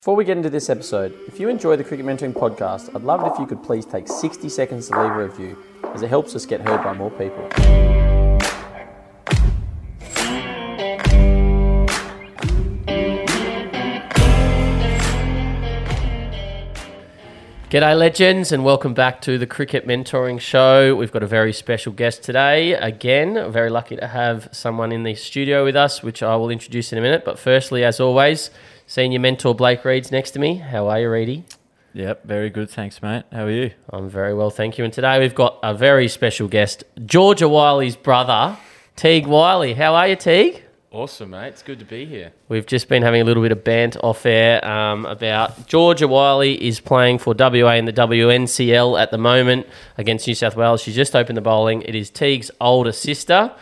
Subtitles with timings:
[0.00, 3.24] Before we get into this episode, if you enjoy the Cricket Mentoring podcast, I'd love
[3.24, 5.58] it if you could please take 60 seconds to leave a review,
[5.92, 7.48] as it helps us get heard by more people.
[17.68, 20.94] G'day, legends, and welcome back to the Cricket Mentoring Show.
[20.94, 22.74] We've got a very special guest today.
[22.74, 26.92] Again, very lucky to have someone in the studio with us, which I will introduce
[26.92, 27.24] in a minute.
[27.24, 28.50] But firstly, as always,
[28.88, 30.56] senior mentor Blake Reed's next to me.
[30.56, 31.44] How are you, Reedy?
[31.92, 32.70] Yep, very good.
[32.70, 33.24] Thanks, mate.
[33.30, 33.70] How are you?
[33.90, 34.84] I'm very well, thank you.
[34.84, 38.56] And today we've got a very special guest, Georgia Wyllie's brother,
[38.96, 39.74] Teague Wyllie.
[39.74, 40.64] How are you, Teague?
[40.90, 41.48] Awesome, mate.
[41.48, 42.32] It's good to be here.
[42.48, 46.54] We've just been having a little bit of bant off air um, about Georgia Wyllie
[46.66, 49.66] is playing for WA in the WNCL at the moment
[49.98, 50.80] against New South Wales.
[50.80, 51.82] She's just opened the bowling.
[51.82, 53.52] It is Teague's older sister.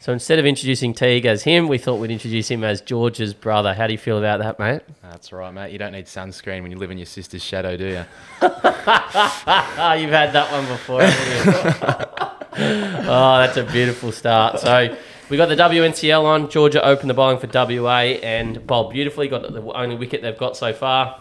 [0.00, 3.74] So instead of introducing Teague as him, we thought we'd introduce him as George's brother.
[3.74, 4.82] How do you feel about that, mate?
[5.02, 5.72] That's right, mate.
[5.72, 7.90] You don't need sunscreen when you live in your sister's shadow, do you?
[8.42, 12.56] You've had that one before, haven't you?
[13.08, 14.60] oh, that's a beautiful start.
[14.60, 14.96] So
[15.28, 16.50] we got the WNCL on.
[16.50, 19.26] Georgia opened the bowling for WA and bowled beautifully.
[19.26, 21.20] Got the only wicket they've got so far.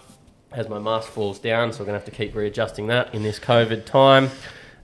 [0.52, 3.24] As my mask falls down, so we're going to have to keep readjusting that in
[3.24, 4.30] this COVID time.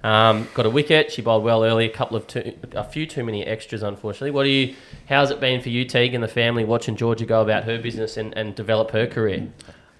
[0.03, 1.11] Um, got a wicket.
[1.11, 1.85] She bowled well early.
[1.85, 4.31] A couple of too, a few too many extras, unfortunately.
[4.31, 4.75] What do you?
[5.07, 8.17] How's it been for you, Teague, and the family watching Georgia go about her business
[8.17, 9.47] and, and develop her career?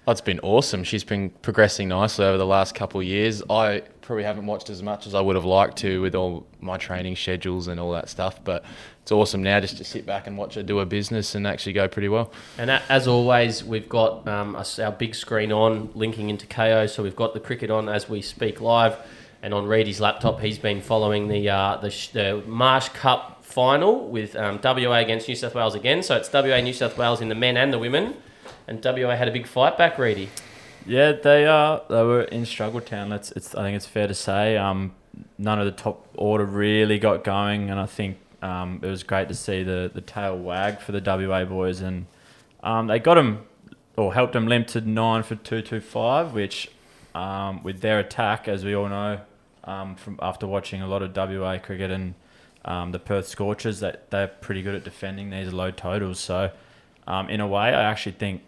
[0.04, 0.82] Oh, it's been awesome.
[0.82, 3.40] She's been progressing nicely over the last couple of years.
[3.48, 6.76] I probably haven't watched as much as I would have liked to with all my
[6.76, 8.64] training schedules and all that stuff, but
[9.02, 11.74] it's awesome now just to sit back and watch her do her business and actually
[11.74, 12.32] go pretty well.
[12.58, 16.90] And as always, we've got um, our big screen on, linking into Kayo.
[16.90, 18.96] So we've got the cricket on as we speak live,
[19.42, 24.36] and on Reedy's laptop, he's been following the uh, the, the Marsh Cup final with
[24.36, 26.02] um, WA against New South Wales again.
[26.02, 28.14] So it's WA New South Wales in the men and the women,
[28.66, 30.30] and WA had a big fight back, Reedy.
[30.86, 33.08] Yeah, they uh they were in struggle town.
[33.10, 34.56] That's it's I think it's fair to say.
[34.56, 34.94] Um,
[35.38, 39.28] none of the top order really got going, and I think um, it was great
[39.28, 42.06] to see the the tail wag for the WA boys, and
[42.62, 43.46] um, they got them
[43.96, 46.70] or helped them limp to nine for two two five, which
[47.14, 49.20] um, with their attack, as we all know,
[49.64, 52.14] um, from after watching a lot of WA cricket and
[52.64, 56.20] um, the Perth Scorchers, that they're pretty good at defending these low totals.
[56.20, 56.50] So,
[57.06, 58.42] um, in a way, I actually think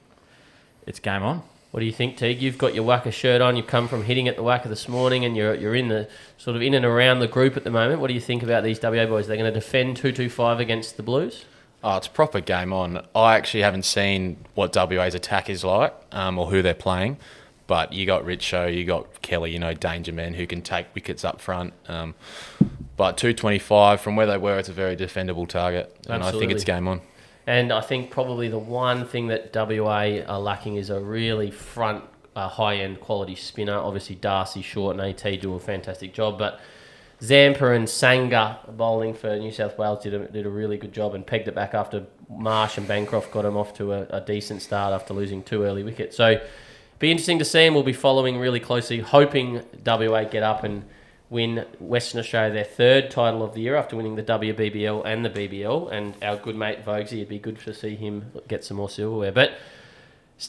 [0.86, 1.42] it's game on.
[1.74, 2.40] What do you think, Teague?
[2.40, 3.56] You've got your WACA shirt on.
[3.56, 6.08] You've come from hitting at the WACA this morning, and you're you're in the
[6.38, 8.00] sort of in and around the group at the moment.
[8.00, 9.26] What do you think about these WA boys?
[9.26, 11.44] They're going to defend two two five against the Blues.
[11.82, 13.04] Oh, it's proper game on.
[13.14, 17.18] I actually haven't seen what WA's attack is like um, or who they're playing,
[17.66, 21.24] but you got Richo, you got Kelly, you know, danger men who can take wickets
[21.24, 21.72] up front.
[21.88, 22.14] Um,
[22.96, 26.64] but 225 from where they were, it's a very defendable target, and I think it's
[26.64, 27.00] game on.
[27.46, 32.04] And I think probably the one thing that WA are lacking is a really front,
[32.34, 33.76] uh, high end quality spinner.
[33.76, 36.60] Obviously, Darcy, Short, and AT do a fantastic job, but
[37.20, 41.14] Zampa and Sangha bowling for New South Wales did a, did a really good job
[41.14, 44.62] and pegged it back after Marsh and Bancroft got them off to a, a decent
[44.62, 46.16] start after losing two early wickets.
[46.16, 46.40] So,
[47.04, 50.84] be interesting to see, and we'll be following really closely, hoping WA get up and
[51.28, 55.28] win Western Australia their third title of the year after winning the WBBL and the
[55.28, 55.92] BBL.
[55.92, 59.32] And our good mate Vogsy, it'd be good to see him get some more silverware.
[59.32, 59.58] But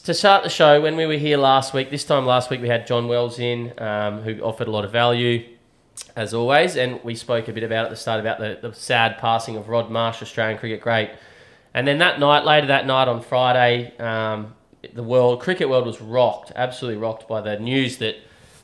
[0.04, 2.68] to start the show, when we were here last week, this time last week we
[2.68, 5.44] had John Wells in, um, who offered a lot of value,
[6.16, 9.18] as always, and we spoke a bit about at the start about the, the sad
[9.18, 11.10] passing of Rod Marsh, Australian cricket great.
[11.74, 14.54] And then that night, later that night on Friday, um,
[14.94, 18.16] the world cricket world was rocked, absolutely rocked by the news that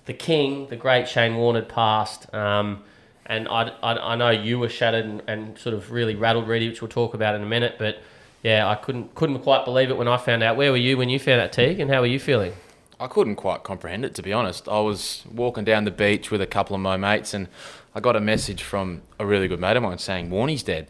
[0.06, 2.32] the king, the great Shane Warne, had passed.
[2.34, 2.82] Um,
[3.26, 6.68] and I, I, I know you were shattered and, and sort of really rattled, Reedy,
[6.68, 7.76] which we'll talk about in a minute.
[7.78, 7.98] But
[8.42, 10.56] yeah, I couldn't couldn't quite believe it when I found out.
[10.56, 11.80] Where were you when you found out, Teague?
[11.80, 12.54] And how were you feeling?
[12.98, 14.68] I couldn't quite comprehend it to be honest.
[14.68, 17.48] I was walking down the beach with a couple of my mates and
[17.94, 20.88] I got a message from a really good mate of mine saying Warney's dead.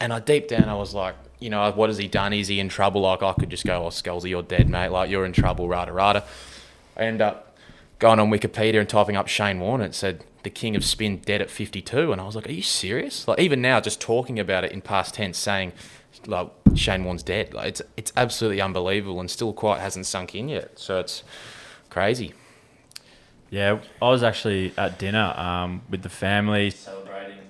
[0.00, 2.32] And I deep down I was like, you know, what has he done?
[2.32, 3.02] Is he in trouble?
[3.02, 4.88] Like I could just go, oh Skelzy, you're dead, mate.
[4.88, 6.24] Like you're in trouble, rada rada.
[6.96, 7.58] I end up
[7.98, 9.82] going on Wikipedia and typing up Shane Warne.
[9.82, 12.62] It said the king of spin dead at 52, and I was like, are you
[12.62, 13.28] serious?
[13.28, 15.72] Like even now, just talking about it in past tense, saying
[16.26, 17.52] like Shane Warne's dead.
[17.52, 20.78] Like it's it's absolutely unbelievable and still quite hasn't sunk in yet.
[20.78, 21.24] So it's
[21.90, 22.32] crazy.
[23.50, 27.40] Yeah, I was actually at dinner um, with the family celebrating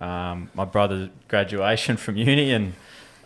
[0.00, 2.74] um, my brother's graduation from uni, and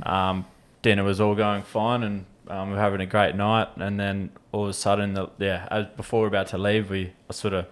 [0.02, 0.46] um,
[0.82, 3.68] dinner was all going fine, and um, we were having a great night.
[3.76, 6.90] And then all of a sudden, the, yeah, as before we were about to leave,
[6.90, 7.66] we sort of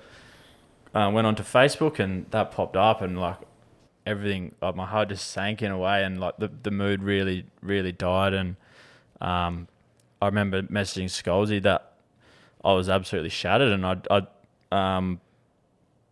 [0.94, 3.38] uh, went onto Facebook, and that popped up, and like
[4.06, 7.46] everything, like my heart just sank in a way, and like the the mood really
[7.60, 8.56] really died, and
[9.20, 9.68] um,
[10.20, 11.92] I remember messaging Scholesy that
[12.64, 15.20] I was absolutely shattered, and I I um,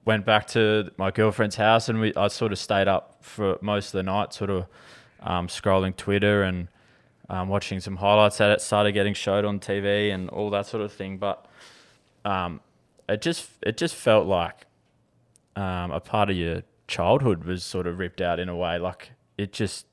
[0.04, 3.88] went back to my girlfriend's house, and we I sort of stayed up for most
[3.88, 4.66] of the night, sort of
[5.22, 6.68] um, scrolling Twitter and
[7.28, 10.82] um, watching some highlights that it started getting showed on TV and all that sort
[10.82, 11.18] of thing.
[11.18, 11.46] But
[12.24, 12.60] um,
[13.08, 14.66] it just it just felt like
[15.56, 18.78] um, a part of your childhood was sort of ripped out in a way.
[18.78, 19.86] Like it just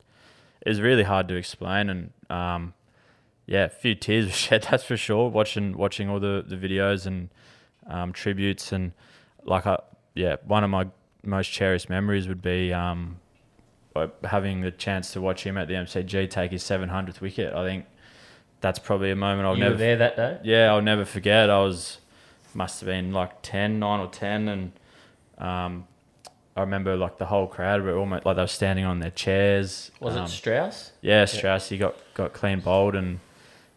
[0.65, 2.73] is really hard to explain, and um,
[3.45, 4.67] yeah, a few tears were shed.
[4.69, 5.29] That's for sure.
[5.29, 7.29] Watching watching all the the videos and
[7.87, 8.93] um, tributes and
[9.43, 9.79] like I
[10.15, 10.87] yeah, one of my
[11.23, 13.19] most cherished memories would be um,
[14.23, 17.53] having the chance to watch him at the MCG take his 700th wicket.
[17.53, 17.85] I think
[18.61, 20.39] that's probably a moment I'll you never were there that day.
[20.43, 21.49] yeah, I'll never forget.
[21.49, 21.99] I was
[22.53, 24.71] must have been like 10, 9 or ten, and
[25.37, 25.87] um,
[26.55, 29.91] I remember like the whole crowd were almost like they were standing on their chairs.
[29.99, 30.91] Was Um, it Strauss?
[31.01, 33.19] yeah, Strauss, he got got clean bowled, and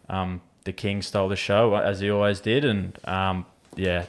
[0.09, 3.45] um, the King stole the show as he always did, and um,
[3.75, 4.05] yeah,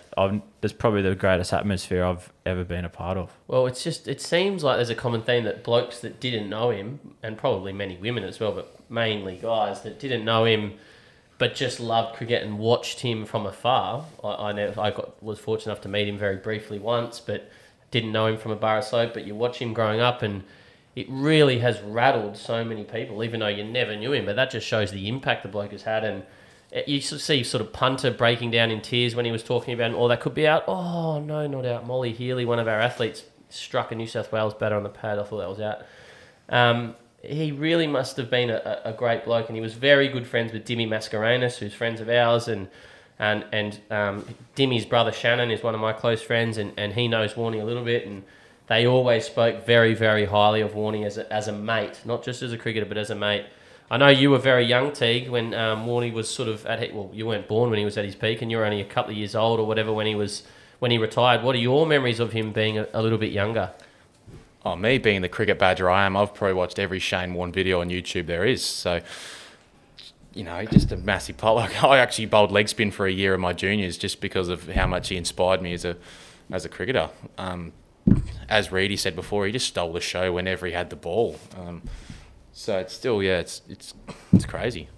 [0.60, 3.30] that's probably the greatest atmosphere I've ever been a part of.
[3.46, 6.70] Well, it's just it seems like there's a common theme that blokes that didn't know
[6.70, 10.74] him, and probably many women as well, but mainly guys that didn't know him,
[11.38, 14.04] but just loved cricket and watched him from afar.
[14.24, 17.48] I, I never, I got was fortunate enough to meet him very briefly once, but
[17.92, 19.14] didn't know him from a bar of soap.
[19.14, 20.42] But you watch him growing up, and
[20.96, 24.26] it really has rattled so many people, even though you never knew him.
[24.26, 26.24] But that just shows the impact the bloke has had, and
[26.86, 30.08] you see sort of punter breaking down in tears when he was talking about, oh,
[30.08, 30.64] that could be out.
[30.66, 31.86] Oh no, not out.
[31.86, 35.18] Molly Healy, one of our athletes, struck a New South Wales batter on the pad.
[35.18, 35.82] I thought that was out.
[36.48, 40.08] Um, he really must have been a, a a great bloke, and he was very
[40.08, 42.68] good friends with Dimmy Mascarenhas, who's friends of ours, and
[43.18, 44.24] and and um,
[44.56, 47.64] Dimmy's brother Shannon is one of my close friends, and, and he knows Warney a
[47.64, 48.24] little bit, and
[48.66, 52.42] they always spoke very very highly of Warney as a, as a mate, not just
[52.42, 53.44] as a cricketer, but as a mate.
[53.92, 56.92] I know you were very young, Teague, when um, Warney was sort of at he-
[56.92, 58.86] well, you weren't born when he was at his peak, and you were only a
[58.86, 60.44] couple of years old or whatever when he was
[60.78, 61.42] when he retired.
[61.42, 63.70] What are your memories of him being a, a little bit younger?
[64.64, 67.82] Oh, me being the cricket badger I am, I've probably watched every Shane Warne video
[67.82, 68.64] on YouTube there is.
[68.64, 69.02] So,
[70.32, 71.36] you know, just a massive.
[71.42, 74.68] Like I actually bowled leg spin for a year in my juniors just because of
[74.70, 75.98] how much he inspired me as a
[76.50, 77.10] as a cricketer.
[77.36, 77.74] Um,
[78.48, 81.38] as Reedy said before, he just stole the show whenever he had the ball.
[81.58, 81.82] Um,
[82.52, 83.94] so it's still, yeah, it's it's
[84.32, 84.88] it's crazy.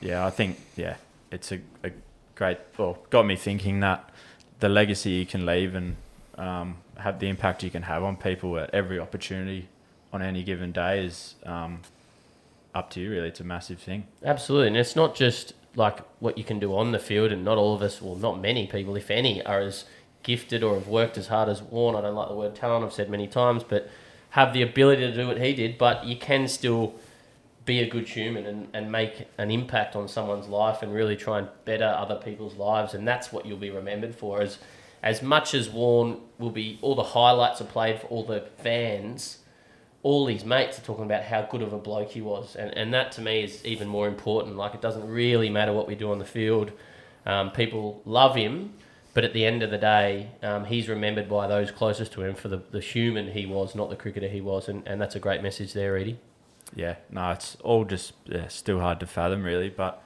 [0.00, 0.96] Yeah, I think yeah,
[1.30, 1.90] it's a, a
[2.34, 2.58] great.
[2.78, 4.10] Well, got me thinking that
[4.60, 5.96] the legacy you can leave and
[6.36, 9.68] um, have the impact you can have on people at every opportunity
[10.12, 11.80] on any given day is um,
[12.74, 13.10] up to you.
[13.10, 14.06] Really, it's a massive thing.
[14.24, 17.58] Absolutely, and it's not just like what you can do on the field, and not
[17.58, 19.84] all of us, well, not many people, if any, are as
[20.22, 21.96] gifted or have worked as hard as Warren.
[21.96, 22.84] I don't like the word talent.
[22.84, 23.88] I've said many times, but
[24.30, 25.78] have the ability to do what he did.
[25.78, 26.94] But you can still
[27.64, 31.38] be a good human and, and make an impact on someone's life and really try
[31.38, 34.40] and better other people's lives, and that's what you'll be remembered for.
[34.42, 34.58] As
[35.02, 39.38] as much as Warren will be, all the highlights are played for all the fans
[40.02, 42.94] all his mates are talking about how good of a bloke he was, and and
[42.94, 44.56] that to me is even more important.
[44.56, 46.72] Like it doesn't really matter what we do on the field.
[47.26, 48.72] Um, people love him,
[49.12, 52.34] but at the end of the day, um, he's remembered by those closest to him
[52.34, 55.20] for the, the human he was, not the cricketer he was, and, and that's a
[55.20, 56.18] great message there, Edie.
[56.74, 59.68] Yeah, no, it's all just yeah, still hard to fathom, really.
[59.68, 60.02] But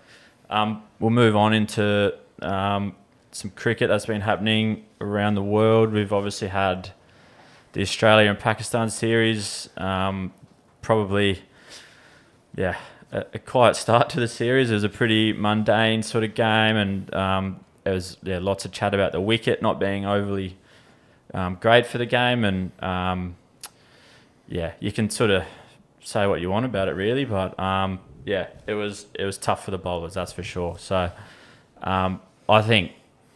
[0.48, 2.94] um, we'll move on into um,
[3.32, 5.92] some cricket that's been happening around the world.
[5.92, 6.92] We've obviously had
[7.72, 9.68] the Australia and Pakistan series.
[9.76, 10.32] Um,
[10.80, 11.42] probably,
[12.56, 12.76] yeah,
[13.12, 14.70] a, a quiet start to the series.
[14.70, 18.72] It was a pretty mundane sort of game, and um, there was yeah, lots of
[18.72, 20.56] chat about the wicket not being overly
[21.32, 23.36] um, great for the game, and um,
[24.48, 25.44] yeah, you can sort of
[26.02, 29.64] say what you want about it, really, but um, yeah, it was it was tough
[29.64, 30.78] for the bowlers, that's for sure.
[30.78, 31.10] So
[31.82, 32.92] um, I think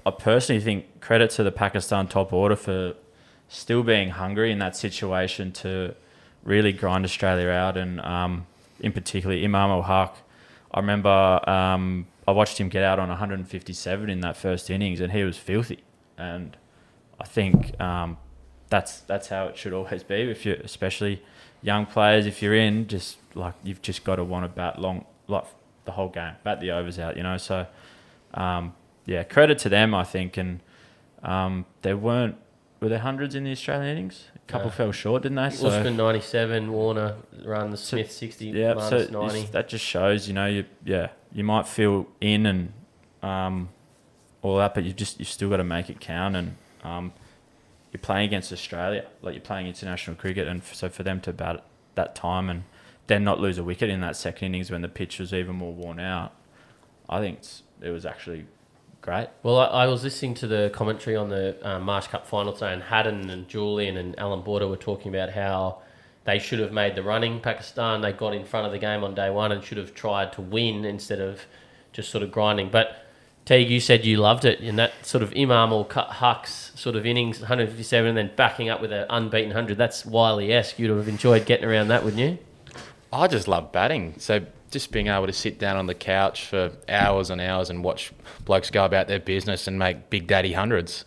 [0.06, 2.94] I personally think credit to the Pakistan top order for
[3.48, 5.94] still being hungry in that situation to
[6.42, 8.46] really grind Australia out, and um,
[8.80, 10.16] in particular Imam Ul Haq.
[10.70, 15.10] I remember um, I watched him get out on 157 in that first innings, and
[15.12, 15.82] he was filthy.
[16.18, 16.58] And
[17.18, 18.18] I think um,
[18.68, 20.30] that's that's how it should always be.
[20.30, 21.22] If you, especially
[21.62, 25.06] young players, if you're in, just like you've just got to want to bat long,
[25.26, 25.44] like
[25.86, 27.38] the whole game, bat the overs out, you know.
[27.38, 27.66] So
[28.34, 28.74] um,
[29.06, 30.36] yeah, credit to them, I think.
[30.36, 30.60] And
[31.22, 32.36] um, there weren't
[32.78, 34.24] were there hundreds in the Australian innings?
[34.48, 34.74] Couple No.
[34.74, 35.50] fell short, didn't they?
[35.50, 39.52] So, Usman 97, Warner runs, Smith 60, yeah, so 90.
[39.52, 42.72] that just shows, you know, you yeah, you might feel in and
[43.22, 43.68] um,
[44.40, 47.12] all that, but you just you still got to make it count, and um,
[47.92, 51.32] you're playing against Australia, like you're playing international cricket, and f- so for them to
[51.32, 51.62] bat
[51.94, 52.64] that time and
[53.06, 55.72] then not lose a wicket in that second innings when the pitch was even more
[55.74, 56.32] worn out,
[57.08, 58.46] I think it's, it was actually
[59.08, 59.28] great.
[59.42, 62.74] Well, I, I was listening to the commentary on the uh, Marsh Cup final today,
[62.74, 65.78] and Haddin and Julian and Allan Border were talking about how
[66.24, 67.40] they should have made the running.
[67.40, 70.34] Pakistan, they got in front of the game on day one and should have tried
[70.34, 71.46] to win instead of
[71.90, 72.68] just sort of grinding.
[72.68, 73.02] But
[73.46, 78.08] Teague, you said you loved it in that sort of Imam-ul-Haq's sort of innings, 157,
[78.10, 79.78] and then backing up with an unbeaten 100.
[79.78, 80.78] That's Wyllie esque.
[80.78, 82.36] You'd have enjoyed getting around that, wouldn't you?
[83.10, 84.16] I just love batting.
[84.18, 87.82] So just being able to sit down on the couch for hours and hours and
[87.82, 88.12] watch
[88.44, 91.04] blokes go about their business and make big daddy hundreds.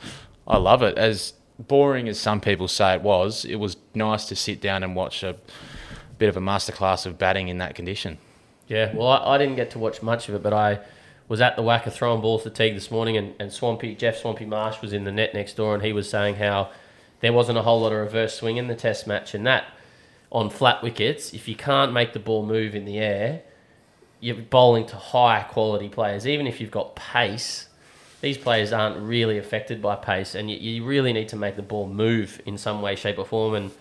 [0.48, 0.98] I love it.
[0.98, 4.96] As boring as some people say it was, it was nice to sit down and
[4.96, 5.36] watch a
[6.18, 8.18] bit of a masterclass of batting in that condition.
[8.68, 10.80] Yeah, well, I, I didn't get to watch much of it, but I
[11.28, 14.18] was at the whack of throwing balls to Teague this morning, and, and Swampy Geoff
[14.18, 16.70] Swampy Marsh was in the net next door, and he was saying how
[17.22, 19.66] there wasn't a whole lot of reverse swing in the Test match, and that
[20.32, 23.42] on flat wickets, if you can't make the ball move in the air,
[24.22, 26.26] you're bowling to high quality players.
[26.26, 27.68] Even if you've got pace,
[28.22, 31.64] these players aren't really affected by pace, and you, you really need to make the
[31.64, 33.56] ball move in some way, shape, or form.
[33.56, 33.72] And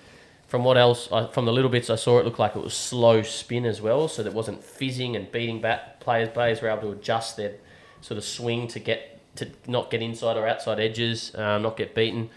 [0.48, 3.22] from what else, from the little bits I saw, it looked like it was slow
[3.22, 6.00] spin as well, so that wasn't fizzing and beating back.
[6.00, 7.54] Players, players were able to adjust their
[8.00, 11.94] sort of swing to get to not get inside or outside edges, uh, not get
[11.94, 12.30] beaten.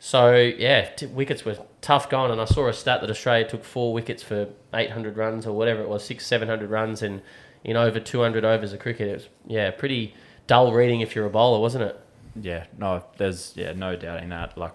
[0.00, 3.62] So yeah, t- wickets were tough going, and I saw a stat that Australia took
[3.62, 7.22] four wickets for 800 runs or whatever it was, six, 700 runs, and
[7.64, 9.08] in over 200 overs of cricket.
[9.08, 10.14] It was yeah, pretty
[10.46, 12.00] dull reading if you're a bowler, wasn't it?
[12.40, 14.56] Yeah, no, there's yeah no doubting that.
[14.56, 14.74] Like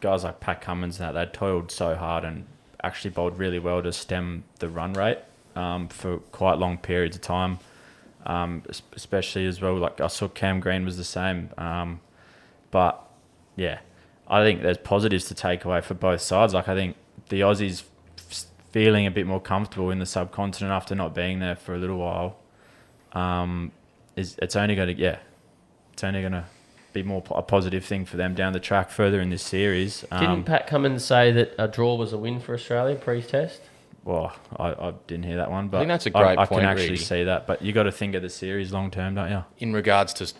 [0.00, 2.46] guys like Pat Cummins and that they toiled so hard and
[2.82, 5.18] actually bowled really well to stem the run rate
[5.54, 7.58] um, for quite long periods of time.
[8.26, 11.50] Um, especially as well, like I saw Cam Green was the same.
[11.56, 12.00] Um,
[12.72, 13.08] but
[13.54, 13.78] yeah,
[14.26, 16.52] I think there's positives to take away for both sides.
[16.52, 16.96] Like I think
[17.28, 17.84] the Aussies
[18.76, 21.96] feeling a bit more comfortable in the subcontinent after not being there for a little
[21.96, 22.36] while.
[23.12, 23.72] Um,
[24.16, 25.16] is it's only going to yeah,
[25.94, 26.44] it's only going to
[26.92, 30.02] be more po- a positive thing for them down the track further in this series.
[30.02, 33.62] Didn't Um, Pat Cummins say that a draw was a win for Australia pre-test?
[34.04, 36.46] well, I, I didn't hear that one, but I think that's a great I, I
[36.46, 37.02] point, can actually Reedy.
[37.02, 37.46] see that.
[37.46, 39.42] But you got to think of the series long term, don't you?
[39.56, 40.30] in regards to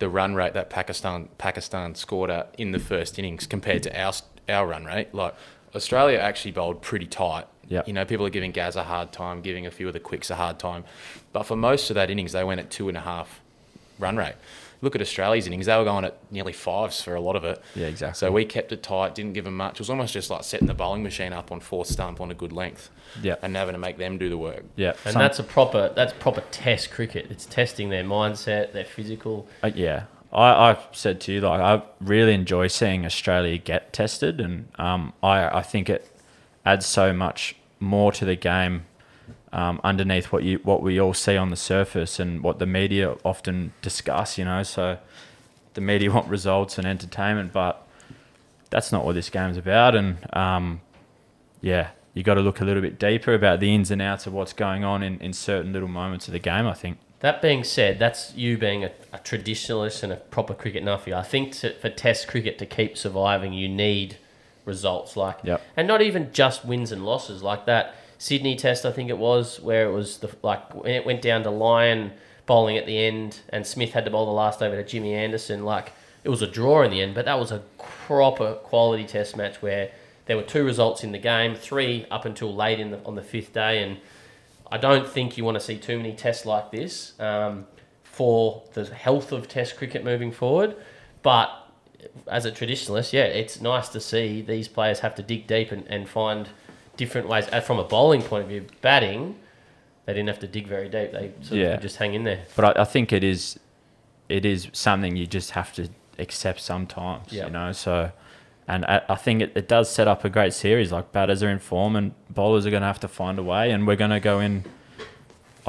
[0.00, 4.12] the run rate that Pakistan Pakistan scored at in the first innings compared to our
[4.50, 5.34] our run rate, like
[5.74, 7.46] Australia actually bowled pretty tight.
[7.68, 7.88] Yep.
[7.88, 10.30] You know, people are giving Gaz a hard time, giving a few of the quicks
[10.30, 10.84] a hard time,
[11.32, 13.40] but for most of that innings, they went at two and a half
[13.98, 14.34] run rate.
[14.82, 17.60] Look at Australia's innings; they were going at nearly fives for a lot of it.
[17.74, 18.18] Yeah, exactly.
[18.18, 19.74] So we kept it tight, didn't give them much.
[19.74, 22.34] It was almost just like setting the bowling machine up on fourth stump on a
[22.34, 22.90] good length,
[23.22, 24.64] Yeah, and having to make them do the work.
[24.76, 27.28] yeah, And Some- that's a proper that's proper test cricket.
[27.30, 29.48] It's testing their mindset, their physical.
[29.62, 34.40] Uh, yeah, I, I said to you like I really enjoy seeing Australia get tested,
[34.42, 36.06] and um, I I think it
[36.66, 38.84] adds so much more to the game
[39.52, 43.16] um, underneath what you what we all see on the surface and what the media
[43.24, 44.36] often discuss.
[44.36, 44.98] You know, so
[45.74, 47.86] the media want results and entertainment, but
[48.68, 49.94] that's not what this game's about.
[49.94, 50.80] And um,
[51.62, 54.32] yeah, you got to look a little bit deeper about the ins and outs of
[54.32, 56.66] what's going on in, in certain little moments of the game.
[56.66, 56.98] I think.
[57.20, 61.14] That being said, that's you being a, a traditionalist and a proper cricket nuffy.
[61.14, 64.18] I think to, for Test cricket to keep surviving, you need
[64.66, 65.62] results like, Yep.
[65.76, 67.94] and not even just wins and losses like that.
[68.18, 71.42] Sydney Test, I think it was, where it was the like when it went down
[71.44, 72.12] to Lyon
[72.46, 75.64] bowling at the end, and Smith had to bowl the last over to Jimmy Anderson.
[75.64, 75.92] Like
[76.24, 79.60] it was a draw in the end, but that was a proper quality Test match
[79.62, 79.90] where
[80.26, 83.22] there were two results in the game, three up until late in the on the
[83.22, 83.98] fifth day, and
[84.72, 87.66] I don't think you want to see too many tests like this um,
[88.02, 90.74] for the health of Test cricket moving forward.
[91.22, 91.50] But
[92.26, 95.86] as a traditionalist, yeah, it's nice to see these players have to dig deep and,
[95.88, 96.48] and find
[96.96, 97.46] different ways.
[97.64, 99.36] From a bowling point of view, batting,
[100.06, 101.12] they didn't have to dig very deep.
[101.12, 101.74] They sort Yeah.
[101.74, 102.44] of just hang in there.
[102.56, 103.58] but I, I think it is
[104.28, 107.44] it is something you just have to accept sometimes Yeah.
[107.44, 108.10] you know so
[108.66, 111.48] and I, I think it, it does set up a great series like batters are
[111.50, 114.10] in form and bowlers are going to have to find a way and we're going
[114.10, 114.64] to go in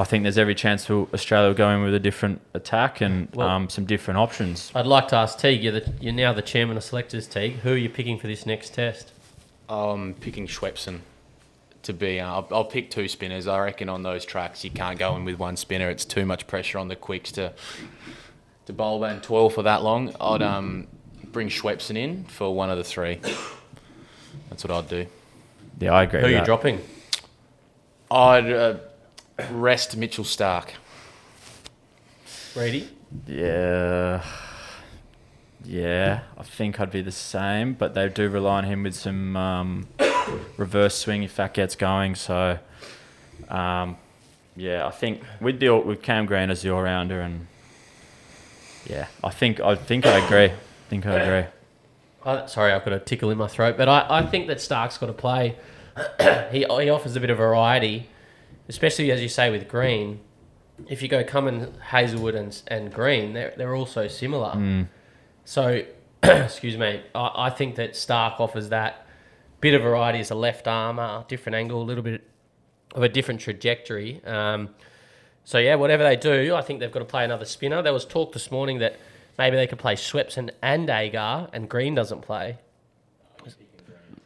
[0.00, 3.28] I think there's every chance for Australia will go in with a different attack and
[3.34, 6.42] Well- um, some different options I'd like to ask Teague, you're, the, you're now the
[6.42, 7.54] chairman of selectors, Teague.
[7.56, 9.12] Who are you picking for this next test?
[9.68, 11.00] I'm picking Swepson
[11.82, 12.20] to be.
[12.20, 13.46] Uh, I'll, I'll pick two spinners.
[13.46, 15.90] I reckon on those tracks you can't go in with one spinner.
[15.90, 17.52] It's too much pressure on the quicks to
[18.66, 20.14] to bowl and twelve for that long.
[20.20, 20.86] I'd um
[21.32, 23.20] bring Swepson in for one of the three.
[24.48, 25.06] That's what I'd do.
[25.80, 26.46] yeah I agree Who are you that.
[26.46, 26.80] dropping?
[28.10, 28.74] I'd uh,
[29.50, 30.74] rest Mitchell Stark.
[32.54, 32.88] Reedy?
[33.26, 34.24] Yeah.
[35.64, 39.36] Yeah, I think I'd be the same, but they do rely on him with some
[39.36, 39.88] um,
[40.56, 42.14] reverse swing if that gets going.
[42.14, 42.58] So,
[43.48, 43.96] um,
[44.56, 47.48] yeah, I think with the with Cam Green as the all rounder, and
[48.86, 50.44] yeah, I think I think I agree.
[50.46, 51.50] I think I agree.
[52.24, 54.96] I, sorry, I've got a tickle in my throat, but I, I think that Stark's
[54.96, 55.56] got to play.
[56.50, 58.08] he, he offers a bit of variety,
[58.68, 60.20] especially as you say with Green.
[60.88, 64.52] If you go Cummins, Hazlewood, and and Green, they're they're all so similar.
[64.54, 64.88] Mm.
[65.44, 65.84] So,
[66.22, 69.06] excuse me, I, I think that Stark offers that
[69.60, 72.22] bit of variety as a left armour, different angle, a little bit
[72.94, 74.22] of a different trajectory.
[74.24, 74.70] Um,
[75.44, 77.82] so yeah, whatever they do, I think they've got to play another spinner.
[77.82, 78.96] There was talk this morning that
[79.38, 82.58] maybe they could play Swepson and Agar, and Green doesn't play.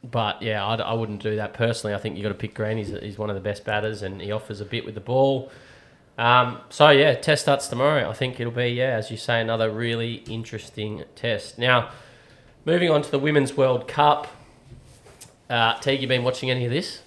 [0.04, 1.94] But yeah, I, I wouldn't do that personally.
[1.94, 2.76] I think you've got to pick Green.
[2.76, 5.50] He's, he's one of the best batters, and he offers a bit with the ball.
[6.18, 8.08] Um, so yeah, test starts tomorrow.
[8.08, 11.58] I think it'll be yeah, as you say, another really interesting test.
[11.58, 11.90] Now,
[12.64, 14.28] moving on to the Women's World Cup.
[15.48, 17.02] Uh, Teague, you been watching any of this?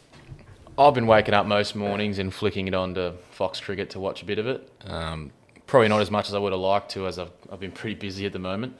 [0.78, 4.22] I've been waking up most mornings and flicking it on to Fox Cricket to watch
[4.22, 4.70] a bit of it.
[4.86, 5.32] Um,
[5.68, 7.96] probably not as much as I would have liked to, as I've, I've been pretty
[7.96, 8.76] busy at the moment.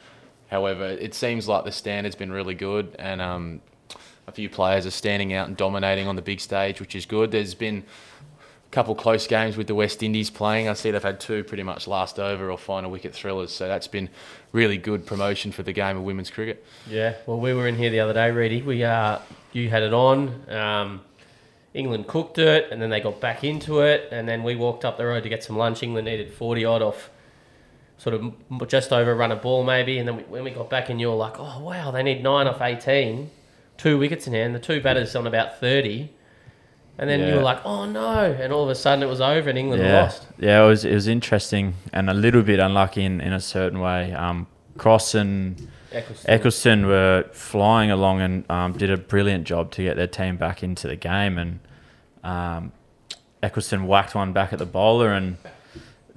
[0.52, 3.62] However, it seems like the standard's been really good, and um,
[4.28, 7.32] a few players are standing out and dominating on the big stage, which is good.
[7.32, 7.84] There's been
[8.40, 10.68] a couple close games with the West Indies playing.
[10.68, 13.88] I see they've had two pretty much last over or final wicket thrillers, so that's
[13.88, 14.10] been
[14.52, 16.66] really good promotion for the game of women's cricket.
[16.90, 18.62] Yeah, well, we were in here the other day, Reedy.
[18.62, 19.20] We uh,
[19.52, 20.50] you had it on.
[20.50, 21.02] Um,
[21.74, 24.98] England cooked it, and then they got back into it, and then we walked up
[24.98, 25.84] the road to get some lunch.
[25.84, 27.10] England needed forty odd off,
[27.98, 28.34] sort of
[28.70, 31.10] just over run a ball maybe, and then we, when we got back and you
[31.10, 33.30] were like, oh wow, they need nine off eighteen,
[33.78, 34.56] two wickets in hand.
[34.56, 36.12] The two batters on about thirty.
[36.98, 39.50] And then you were like, "Oh no!" And all of a sudden, it was over,
[39.50, 40.28] and England yeah, lost.
[40.40, 43.82] yeah, it was it was interesting and a little bit unlucky in, in a certain
[43.82, 44.14] way.
[44.14, 46.40] Um, Cross and Ecclestone.
[46.40, 50.64] Ecclestone were flying along and um, did a brilliant job to get their team back
[50.64, 51.38] into the game.
[51.38, 51.60] And
[52.24, 52.72] um,
[53.42, 55.38] Ecclestone whacked one back at the bowler and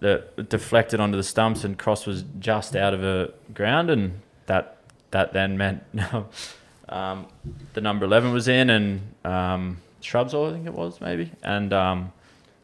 [0.00, 1.65] the deflected onto the stumps.
[1.65, 4.79] And Cross was just out of a ground, and that
[5.11, 5.83] that then meant
[6.88, 7.27] um,
[7.74, 12.12] the number eleven was in, and um, Shrubs, I think it was maybe, and um,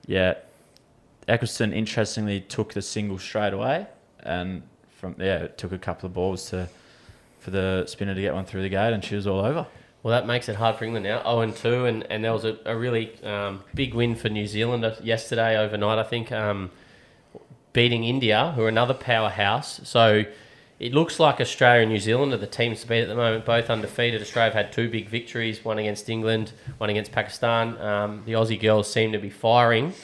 [0.07, 0.35] yeah,
[1.29, 3.87] Ecclestone interestingly took the single straight away,
[4.21, 4.63] and
[4.97, 6.69] from yeah, it took a couple of balls to
[7.41, 9.67] for the spinner to get one through the gate, and she was all over.
[10.03, 11.23] Well, that makes it hard for England now.
[11.23, 14.47] 0 and 2, and, and there was a, a really um, big win for New
[14.47, 16.71] Zealand yesterday overnight, I think, um,
[17.73, 19.81] beating India, who are another powerhouse.
[19.85, 20.25] So
[20.79, 23.45] it looks like Australia and New Zealand are the teams to beat at the moment,
[23.45, 24.21] both undefeated.
[24.21, 27.81] Australia have had two big victories, one against England, one against Pakistan.
[27.81, 29.95] Um, the Aussie girls seem to be firing.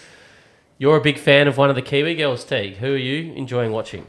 [0.78, 2.76] You're a big fan of one of the Kiwi girls, Teague.
[2.76, 4.06] Who are you enjoying watching?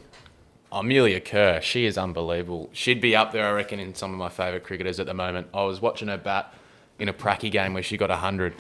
[0.72, 2.70] Amelia Kerr, she is unbelievable.
[2.72, 5.48] She'd be up there, I reckon, in some of my favourite cricketers at the moment.
[5.54, 6.54] I was watching her bat
[6.98, 8.54] in a pracky game where she got 100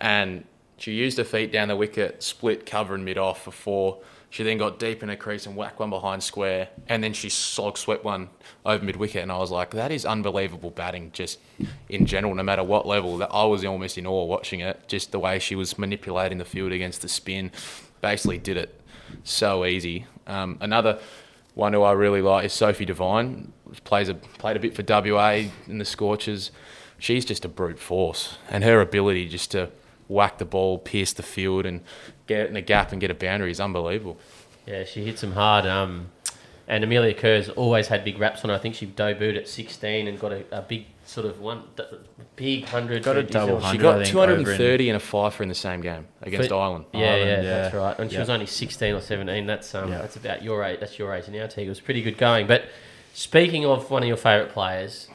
[0.00, 0.44] and
[0.78, 3.98] she used her feet down the wicket, split cover and mid off for four.
[4.32, 7.28] She then got deep in her crease and whacked one behind square, and then she
[7.28, 8.30] slog swept one
[8.64, 9.22] over mid wicket.
[9.22, 11.38] And I was like, that is unbelievable batting, just
[11.90, 13.18] in general, no matter what level.
[13.18, 16.46] That I was almost in awe watching it, just the way she was manipulating the
[16.46, 17.50] field against the spin.
[18.00, 18.80] Basically, did it
[19.22, 20.06] so easy.
[20.26, 20.98] Um, another
[21.54, 23.52] one who I really like is Sophie Devine.
[23.84, 26.52] Plays a played a bit for WA in the Scorchers.
[26.98, 29.68] She's just a brute force, and her ability just to
[30.08, 31.80] whack the ball, pierce the field, and
[32.26, 34.18] get in a gap and get a boundary is unbelievable.
[34.66, 35.66] Yeah, she hits them hard.
[35.66, 36.10] Um,
[36.68, 38.56] and Amelia Kerr's always had big raps on her.
[38.56, 41.82] I think she debuted at 16 and got a, a big sort of one, d-
[42.36, 43.02] big hundred.
[43.02, 43.76] Got a double Zealand.
[43.76, 46.84] She got I 230 and a fifer in the same game against For- Ireland.
[46.94, 47.98] Yeah, yeah, Ireland, that's right.
[47.98, 49.46] And she was only 16 or 17.
[49.46, 49.98] That's um, Yeah.
[49.98, 50.78] that's about your age.
[50.80, 51.66] That's your age now, Teague.
[51.66, 52.46] It was pretty good going.
[52.46, 52.66] But
[53.12, 55.08] speaking of one of your favourite players,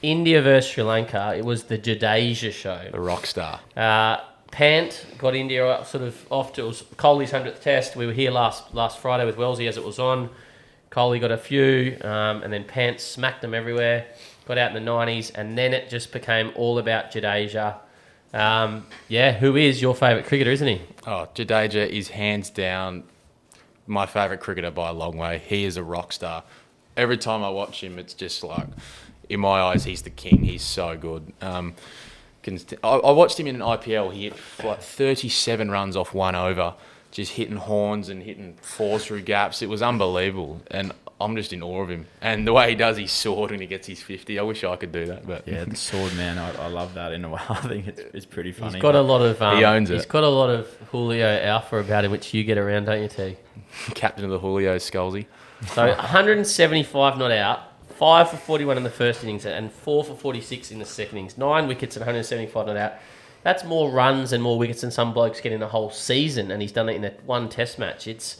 [0.00, 2.88] India versus Sri Lanka, it was the Jadeja show.
[2.92, 3.60] The rock star.
[3.76, 4.18] Uh,
[4.54, 6.84] Pant got India sort of off to it was
[7.32, 7.96] hundredth test.
[7.96, 10.30] We were here last last Friday with Wellesley as it was on.
[10.92, 14.06] Kohli got a few, um, and then Pant smacked them everywhere.
[14.46, 17.78] Got out in the nineties, and then it just became all about Jadeja.
[18.32, 20.82] Um, yeah, who is your favourite cricketer, isn't he?
[21.04, 23.02] Oh, Jadeja is hands down
[23.88, 25.42] my favourite cricketer by a long way.
[25.44, 26.44] He is a rock star.
[26.96, 28.68] Every time I watch him, it's just like,
[29.28, 30.44] in my eyes, he's the king.
[30.44, 31.32] He's so good.
[31.40, 31.74] Um,
[32.82, 34.12] I, I watched him in an IPL.
[34.12, 36.74] He hit like 37 runs off one over,
[37.10, 39.62] just hitting horns and hitting fours through gaps.
[39.62, 40.60] It was unbelievable.
[40.70, 42.06] And I'm just in awe of him.
[42.20, 44.76] And the way he does his sword when he gets his 50, I wish I
[44.76, 45.26] could do that.
[45.26, 47.40] But Yeah, the sword man, I, I love that in a way.
[47.48, 48.72] I think it's, it's pretty funny.
[48.74, 50.08] He's got a lot of um, He owns He's it.
[50.08, 53.36] got a lot of Julio Alpha about him, which you get around, don't you, T?
[53.94, 55.28] captain of the Julio Scully.
[55.68, 57.60] So 175 not out,
[57.98, 61.38] five for 41 in the first innings, and four for 46 in the second innings.
[61.38, 62.92] Nine wickets and 175 not out.
[63.42, 66.62] that's more runs and more wickets than some blokes get in a whole season, and
[66.62, 68.06] he's done it in a one Test match.
[68.06, 68.38] It's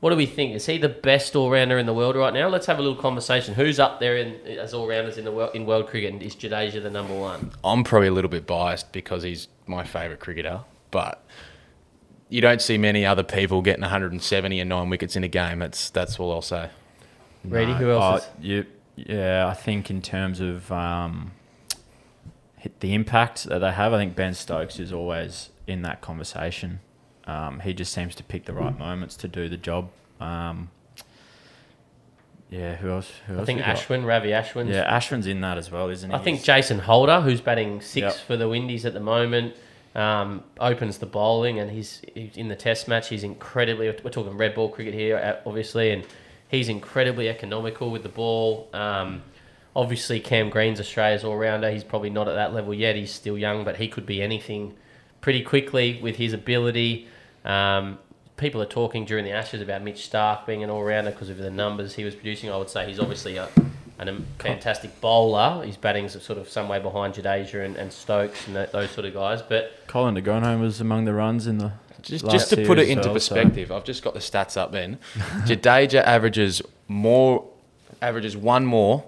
[0.00, 0.54] what do we think?
[0.54, 2.48] Is he the best all rounder in the world right now?
[2.48, 3.54] Let's have a little conversation.
[3.54, 6.12] Who's up there in, as all rounders in the world in world cricket?
[6.12, 7.52] And is Jadeja the number one?
[7.64, 11.24] I'm probably a little bit biased because he's my favourite cricketer, but
[12.28, 15.60] you don't see many other people getting 170 and nine wickets in a game.
[15.60, 16.68] That's that's all I'll say.
[17.44, 17.72] Ready?
[17.72, 17.78] No.
[17.78, 18.26] Who else?
[18.26, 21.32] Oh, you, yeah, I think in terms of um,
[22.80, 26.80] the impact that they have, I think Ben Stokes is always in that conversation.
[27.26, 29.90] Um, he just seems to pick the right moments to do the job.
[30.20, 30.70] Um,
[32.50, 33.10] yeah, who else?
[33.26, 33.76] Who I else think we got?
[33.76, 34.68] Ashwin, Ravi Ashwin.
[34.70, 36.14] Yeah, Ashwin's in that as well, isn't he?
[36.14, 38.14] I think Jason Holder, who's batting six Yep.
[38.26, 39.56] for the Windies at the moment,
[39.94, 43.08] um, opens the bowling, and he's, he's in the Test match.
[43.08, 43.88] He's incredibly.
[44.04, 46.04] We're talking red ball cricket here, uh, obviously, and
[46.56, 48.68] he's incredibly economical with the ball.
[48.72, 49.22] Um,
[49.74, 51.70] obviously, Cam Green's Australia's all rounder.
[51.70, 52.96] He's probably not at that level yet.
[52.96, 54.74] He's still young, but he could be anything
[55.20, 57.08] pretty quickly with his ability.
[57.44, 57.98] Um,
[58.36, 61.38] people are talking during the Ashes about Mitch Stark being an all rounder because of
[61.38, 62.50] the numbers he was producing.
[62.50, 63.48] I would say he's obviously a,
[63.98, 65.64] a fantastic bowler.
[65.64, 69.14] His batting's sort of some way behind Jadeja and, and Stokes and those sort of
[69.14, 69.42] guys.
[69.42, 71.72] But Colin de Grandhomme was among the runs in the.
[72.04, 74.56] Just, last just to put it into as well, perspective, I've just got the stats
[74.56, 74.72] up.
[74.72, 74.98] Then
[75.46, 77.44] Jadeja averages more,
[78.02, 79.04] averages one more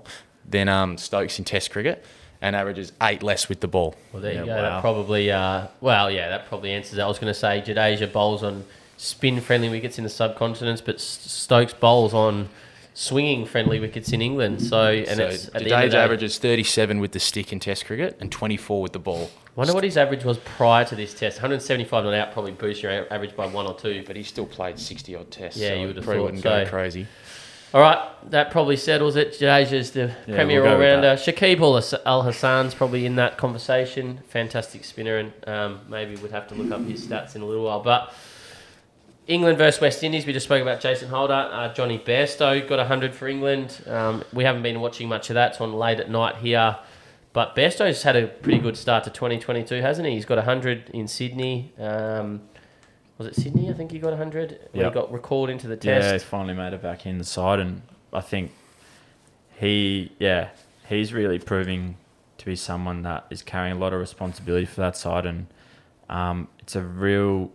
[0.49, 2.05] than um, Stokes in Test cricket,
[2.41, 3.95] and averages eight less with the ball.
[4.13, 4.55] well, there Yeah, you go.
[4.57, 4.63] wow.
[4.63, 7.03] That probably, uh, well, yeah, that probably answers that.
[7.05, 8.65] I was going to say Jadeja bowls on
[8.97, 12.49] spin friendly wickets in the subcontinents, but S- Stokes bowls on
[12.97, 14.63] swinging friendly wickets in England.
[14.63, 17.61] So, and so it's at the end of Jadeja the 37 with the stick in
[17.61, 19.31] Test cricket and 24 with the ball.
[19.55, 21.37] Wonder what his average was prior to this test.
[21.37, 24.03] 175 not out probably boosts your average by one or two.
[24.07, 25.61] But he still played 60 odd tests.
[25.61, 26.65] Yeah, so you would have probably thought wouldn't so.
[26.65, 27.07] go crazy.
[27.75, 29.33] All right, that probably settles it.
[29.33, 31.15] Jadeja's the Yeah, premier we'll all rounder.
[31.15, 34.21] Shakib Al Hasan's probably in that conversation.
[34.29, 37.65] Fantastic spinner, and um, maybe we'd have to look up his stats in a little
[37.65, 37.83] while.
[37.83, 38.15] But
[39.27, 41.49] England versus West Indies, we just spoke about Jason Holder.
[41.53, 43.83] Uh, Jonny Bairstow got 100 for England.
[43.87, 45.53] Um, we haven't been watching much of that.
[45.53, 46.77] It's on late at night here.
[47.33, 50.15] But Bairstow's had a pretty good start to 2022, hasn't he?
[50.15, 51.73] He's got 100 in Sydney.
[51.79, 52.41] Um,
[53.19, 53.69] was it Sydney?
[53.69, 54.51] I think he got 100.
[54.73, 54.93] When Yep.
[54.93, 56.05] he got recalled into the test.
[56.07, 58.53] Yeah, he's finally made it back in the side, and I think
[59.59, 60.49] he, yeah,
[60.89, 61.97] he's really proving
[62.39, 65.47] to be someone that is carrying a lot of responsibility for that side, and
[66.09, 67.51] um, it's a real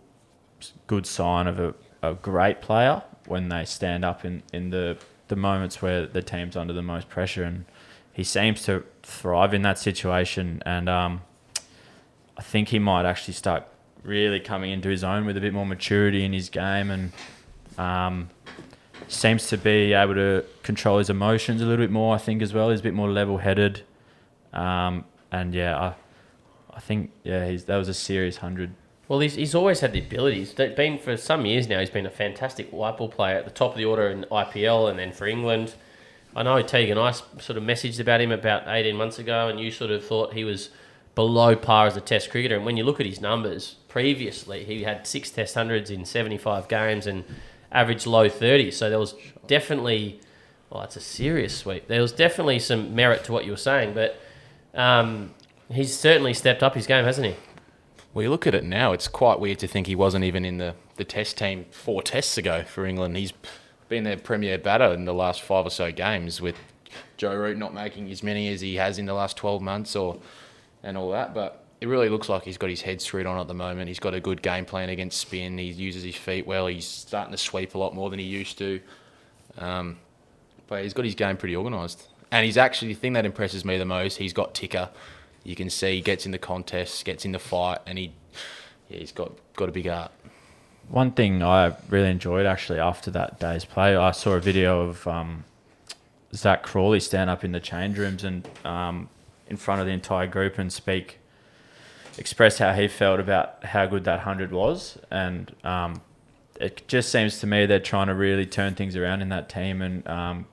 [0.86, 4.96] good sign of a, a great player when they stand up in, in the
[5.28, 7.64] the moments where the team's under the most pressure, and
[8.12, 11.22] he seems to thrive in that situation, and um,
[12.36, 13.66] I think he might actually start
[14.02, 17.12] really coming into his own with a bit more maturity in his game and
[17.78, 18.28] um,
[19.08, 22.14] seems to be able to control his emotions a little bit more.
[22.14, 22.70] I think as well.
[22.70, 23.82] He's a bit more level-headed,
[24.52, 25.94] um, and yeah, I,
[26.74, 28.74] I think yeah, he's that was a serious hundred.
[29.12, 30.54] Well, he's, he's always had the abilities.
[30.56, 31.80] He's been for some years now.
[31.80, 34.88] He's been a fantastic white ball player at the top of the order in IPL
[34.88, 35.74] and then for England.
[36.34, 39.60] I know Teague and I sort of messaged about him about 18 months ago, and
[39.60, 40.70] you sort of thought he was
[41.14, 42.56] below par as a Test cricketer.
[42.56, 46.66] And when you look at his numbers previously, he had six Test hundreds in 75
[46.68, 47.24] games and
[47.70, 48.72] averaged low 30s.
[48.72, 49.14] So there was
[49.46, 50.20] definitely,
[50.70, 51.86] well, that's a serious sweep.
[51.86, 54.18] There was definitely some merit to what you were saying, but
[54.72, 55.34] um,
[55.70, 57.36] he's certainly stepped up his game, hasn't he?
[58.14, 60.58] Well, you look at it now, it's quite weird to think he wasn't even in
[60.58, 63.16] the, the test team four tests ago for England.
[63.16, 63.32] He's
[63.88, 66.56] been their premier batter in the last five or so games with
[67.16, 70.18] Joe Root not making as many as he has in the last 12 months or
[70.82, 71.32] and all that.
[71.34, 73.88] But it really looks like he's got his head screwed on at the moment.
[73.88, 75.56] He's got a good game plan against spin.
[75.56, 76.66] He uses his feet well.
[76.66, 78.80] He's starting to sweep a lot more than he used to.
[79.58, 79.98] Um,
[80.66, 82.08] but he's got his game pretty organised.
[82.30, 84.90] And he's actually, the thing that impresses me the most, he's got ticker.
[85.44, 88.12] You can see he gets in the contests, gets in the fight, and he,
[88.88, 90.12] yeah, he's got, got a big heart.
[90.88, 95.06] One thing I really enjoyed actually after that day's play, I saw a video of
[95.06, 95.44] um,
[96.34, 99.08] Zak Crawley stand up in the change rooms and um,
[99.48, 101.18] in front of the entire group and speak,
[102.18, 106.00] express how he felt about how good that hundred was, and um,
[106.60, 109.82] it just seems to me they're trying to really turn things around in that team
[109.82, 110.46] and um,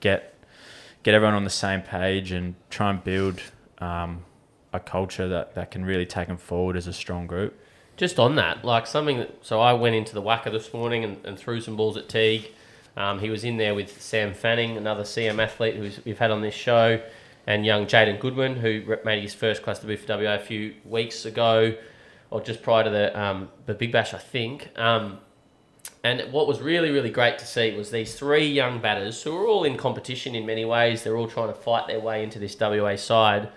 [0.00, 0.34] get
[1.02, 3.40] get everyone on the same page and try and build
[3.84, 4.24] um,
[4.72, 7.58] a culture that, that can really take them forward as a strong group.
[7.96, 11.24] Just on that, like something that, so I went into the WACA this morning and,
[11.24, 12.50] and threw some balls at Teague.
[12.96, 16.40] Um, he was in there with Sam Fanning, another CM athlete who we've had on
[16.40, 17.00] this show,
[17.46, 21.24] and young Jayden Goodwin, who made his first class debut for WA a few weeks
[21.24, 21.76] ago,
[22.30, 24.70] or just prior to the um, the Big Bash, I think.
[24.76, 25.18] Um,
[26.02, 29.46] and what was really, really great to see was these three young batters who are
[29.46, 31.02] all in competition in many ways.
[31.02, 33.48] They're all trying to fight their way into this WA side.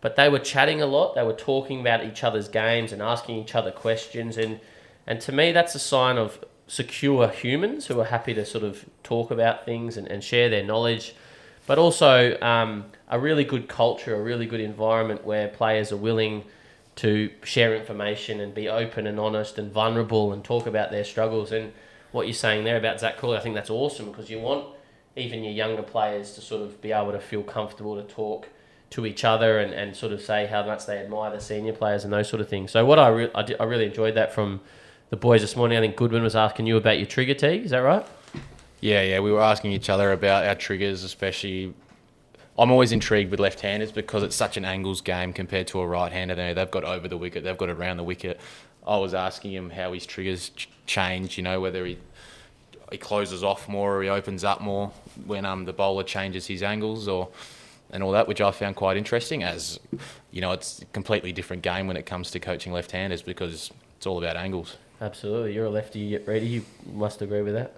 [0.00, 1.14] But they were chatting a lot.
[1.14, 4.60] They were talking about each other's games and asking each other questions, and
[5.06, 8.84] and to me, that's a sign of secure humans who are happy to sort of
[9.02, 11.14] talk about things and, and share their knowledge,
[11.66, 16.44] but also um, a really good culture, a really good environment where players are willing
[16.96, 21.52] to share information and be open and honest and vulnerable and talk about their struggles.
[21.52, 21.72] And
[22.12, 24.66] what you're saying there about Zak Crawley, I think that's awesome because you want
[25.16, 28.46] even your younger players to sort of be able to feel comfortable to talk
[28.90, 32.04] to each other and, and sort of say how much they admire the senior players
[32.04, 32.70] and those sort of things.
[32.70, 34.60] So what I, re- I, I really enjoyed that from
[35.10, 35.76] the boys this morning.
[35.76, 37.58] I think Goodwin was asking you about your trigger tee.
[37.64, 38.06] Is that right?
[38.80, 39.20] Yeah, yeah.
[39.20, 41.74] We were asking each other about our triggers, especially.
[42.58, 46.54] I'm always intrigued with left-handers because it's such an angles game compared to a right-hander.
[46.54, 48.40] They've got over the wicket, they've got around the wicket.
[48.86, 51.36] I was asking him how his triggers ch- change.
[51.36, 51.98] You know, whether he
[52.90, 54.90] he closes off more or he opens up more
[55.26, 57.28] when um the bowler changes his angles or
[57.90, 59.42] and all that, which I found quite interesting.
[59.42, 59.80] As
[60.30, 64.06] you know, it's a completely different game when it comes to coaching left-handers because it's
[64.06, 64.76] all about angles.
[65.00, 65.54] Absolutely.
[65.54, 66.46] You're a lefty, Ready?
[66.46, 67.76] You must agree with that.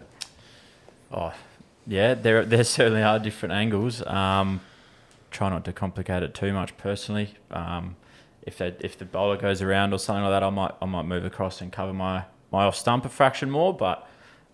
[1.13, 1.35] Oh,
[1.87, 4.05] yeah, there there certainly are different angles.
[4.07, 4.61] Um,
[5.31, 7.35] try not to complicate it too much personally.
[7.51, 7.97] Um,
[8.43, 11.05] if they, if the bowler goes around or something like that, I might I might
[11.05, 14.09] move across and cover my, my off stump a fraction more, but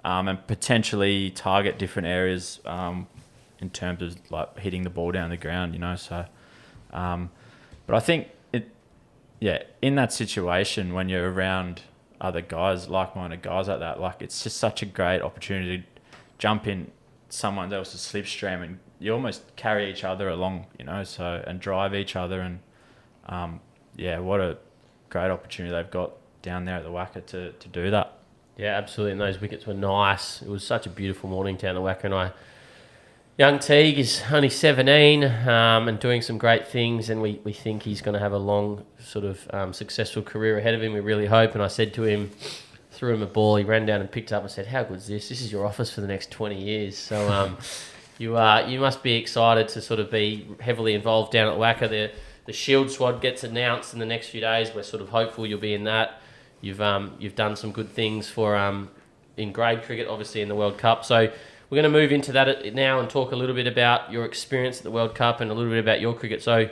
[0.05, 3.07] um, and potentially target different areas um,
[3.66, 5.96] in terms of like hitting the ball down the ground, you know.
[5.96, 6.26] So,
[6.92, 7.31] um,
[7.87, 8.70] but I think it,
[9.40, 11.83] yeah, in that situation when you're around
[12.20, 15.85] other guys, like-minded guys like that, like it's just such a great opportunity to
[16.38, 16.90] jump in
[17.29, 21.94] someone else's slipstream and you almost carry each other along, you know, so and drive
[21.94, 22.61] each other and
[23.26, 23.61] um,
[23.96, 24.57] yeah, what a
[25.11, 28.18] great opportunity they've got down there at the WACA to, to do that.
[28.57, 29.12] Yeah, absolutely.
[29.12, 30.40] And those wickets were nice.
[30.40, 32.05] It was such a beautiful morning down the WACA.
[32.05, 32.33] And I,
[33.37, 37.11] young Teague is only 17 um, and doing some great things.
[37.11, 40.59] And we, we think he's going to have a long, sort of um, successful career
[40.59, 40.92] ahead of him.
[40.92, 41.55] We really hope.
[41.55, 42.31] And I said to him,
[42.96, 43.57] threw him a ball.
[43.57, 45.29] He ran down and picked up and said, "How good is this?
[45.29, 47.59] This is your office for the next 20 years." So um,
[48.18, 51.90] you are you must be excited to sort of be heavily involved down at WACA.
[51.90, 52.11] The
[52.46, 54.75] the Shield squad gets announced in the next few days.
[54.75, 56.20] We're sort of hopeful you'll be in that.
[56.61, 58.88] You've um, you've done some good things for um,
[59.37, 61.05] in grade cricket, obviously in the World Cup.
[61.05, 61.31] So
[61.68, 64.79] we're going to move into that now and talk a little bit about your experience
[64.79, 66.42] at the World Cup and a little bit about your cricket.
[66.42, 66.68] So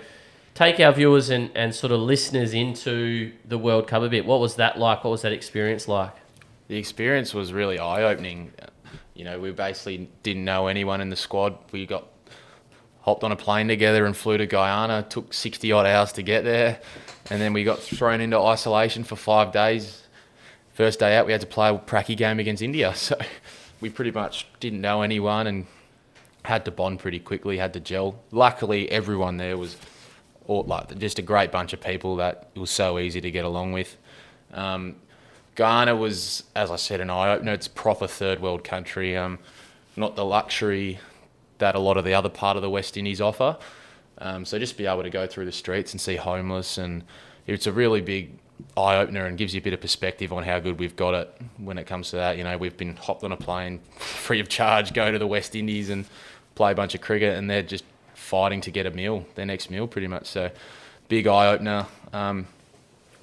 [0.54, 4.24] take our viewers and, and sort of listeners into the World Cup a bit.
[4.24, 5.02] What was that like?
[5.02, 6.12] What was that experience like?
[6.68, 8.52] The experience was really eye opening.
[9.14, 11.58] You know, we basically didn't know anyone in the squad.
[11.72, 12.06] We got
[13.02, 15.04] hopped on a plane together and flew to Guyana.
[15.08, 16.80] Took 60 odd hours to get there.
[17.30, 20.02] And then we got thrown into isolation for five days.
[20.72, 22.94] First day out, we had to play a pracky game against India.
[23.04, 23.16] So
[23.84, 25.66] we pretty much didn't know anyone and
[26.42, 28.18] had to bond pretty quickly, had to gel.
[28.30, 29.76] Luckily, everyone there was
[30.46, 33.44] all, like just a great bunch of people that it was so easy to get
[33.44, 33.98] along with.
[34.54, 34.96] Um,
[35.54, 37.52] Guyana was, as I said, an eye opener.
[37.52, 39.38] It's proper third world country, um,
[39.96, 40.98] not the luxury
[41.58, 43.58] that a lot of the other part of the West Indies offer.
[44.16, 47.04] Um, so just be able to go through the streets and see homeless, and
[47.46, 48.38] it's a really big
[48.76, 51.40] eye opener and gives you a bit of perspective on how good we've got it
[51.58, 52.38] when it comes to that.
[52.38, 55.54] You know, we've been hopped on a plane free of charge, go to the West
[55.54, 56.06] Indies and
[56.54, 59.70] play a bunch of cricket, and they're just fighting to get a meal, their next
[59.70, 60.26] meal, pretty much.
[60.26, 60.50] So
[61.08, 62.46] big eye opener, um,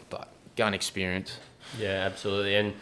[0.10, 1.38] but gun experience.
[1.80, 2.56] Yeah, absolutely.
[2.56, 2.74] And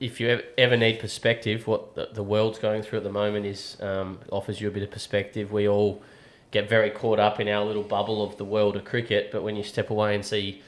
[0.00, 4.18] if you ever need perspective, what the, world's going through at the moment is um,
[4.30, 5.52] offers you a bit of perspective.
[5.52, 6.02] We all
[6.50, 9.56] get very caught up in our little bubble of the world of cricket, but when
[9.56, 10.62] you step away and see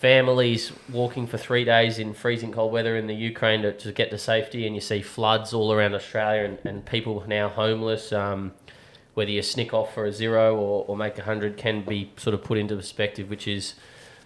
[0.00, 4.10] families walking for three days in freezing cold weather in the Ukraine to, to get
[4.10, 8.52] to safety, and you see floods all around Australia and, and people now homeless, um,
[9.12, 12.32] whether you snick off for a zero or, or make a hundred can be sort
[12.32, 13.74] of put into perspective, which is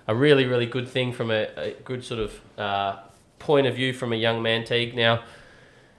[0.07, 2.97] a really, really good thing from a, a good sort of uh,
[3.41, 4.95] point of view from a young man, Teague.
[4.95, 5.25] Now,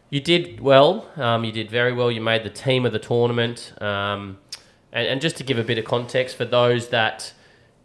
[0.10, 1.10] you did well.
[1.18, 2.10] Um, you did very well.
[2.10, 3.74] You made the team of the tournament.
[3.82, 4.38] Um,
[4.94, 7.34] and, and just to give a bit of context for those that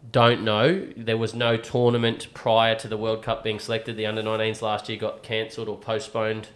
[0.09, 3.97] don't know, there was no tournament prior to the World Cup being selected.
[3.97, 6.47] The under 19s last year got cancelled or postponed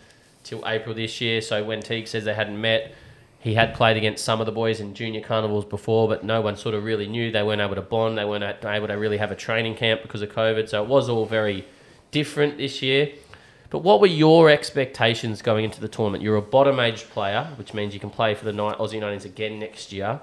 [0.43, 1.41] till April this year.
[1.41, 2.93] So when Teague says they hadn't met,
[3.39, 6.57] he had played against some of the boys in junior carnivals before, but no one
[6.57, 7.31] sort of really knew.
[7.31, 8.17] They weren't able to bond.
[8.17, 10.67] They weren't able to really have a training camp because of COVID.
[10.67, 11.67] So it was all very
[12.09, 13.11] different this year.
[13.69, 16.23] But what were your expectations going into the tournament?
[16.23, 19.59] You're a bottom age player, which means you can play for the Aussie 19s again
[19.59, 20.21] next year.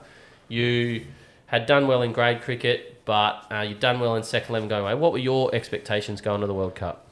[0.49, 1.07] You
[1.47, 4.83] had done well in grade cricket, but uh, you've done well in second 11 going
[4.83, 4.95] away.
[4.95, 7.07] What were your expectations going to the World Cup?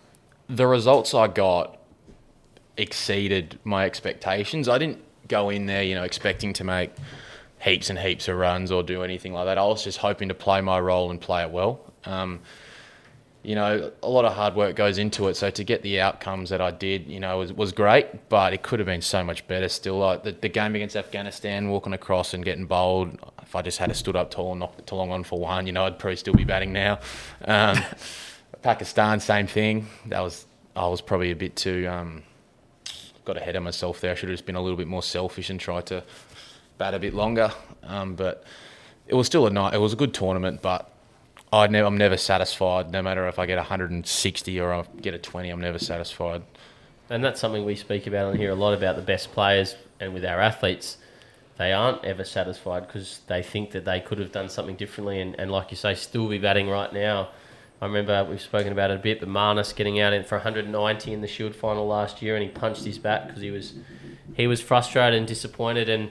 [0.48, 1.79] The results I got
[2.76, 4.68] exceeded my expectations.
[4.68, 4.98] I didn't
[5.29, 6.90] go in there, you know, expecting to make
[7.61, 9.59] heaps and heaps of runs or do anything like that.
[9.59, 11.81] I was just hoping to play my role and play it well.
[12.05, 12.40] Um,
[13.42, 15.35] you know, a lot of hard work goes into it.
[15.35, 18.62] So to get the outcomes that I did, you know, was, was great, but it
[18.62, 19.98] could have been so much better still.
[19.98, 23.94] Like the, the game against Afghanistan, walking across and getting bowled, if I just had
[23.96, 26.35] stood up tall and knocked it long on for one, you know, I'd probably still
[26.35, 27.00] be batting now.
[27.44, 27.79] Um,
[28.62, 29.88] Pakistan, same thing.
[30.07, 30.44] That was,
[30.76, 32.22] I was probably a bit too, um,
[33.24, 34.12] got ahead of myself there.
[34.12, 36.05] I should have just been a little bit more selfish and tried to
[36.76, 37.50] bat a bit longer.
[37.85, 38.44] Um, but
[39.07, 40.89] it was still a night, it was a good tournament, but
[41.52, 42.90] I never, I'm never satisfied.
[42.90, 46.42] No matter if I get 160 or I get a 20, I'm never satisfied.
[47.08, 50.14] And that's something we speak about on here a lot about the best players and
[50.14, 50.98] with our athletes.
[51.58, 55.38] They aren't ever satisfied because they think that they could have done something differently and,
[55.38, 57.30] and, like you say, still be batting right now.
[57.82, 61.12] I remember we've spoken about it a bit, but Marnus getting out in for 190
[61.12, 63.74] in the Shield final last year and he punched his bat because he was
[64.34, 66.10] he was frustrated and disappointed and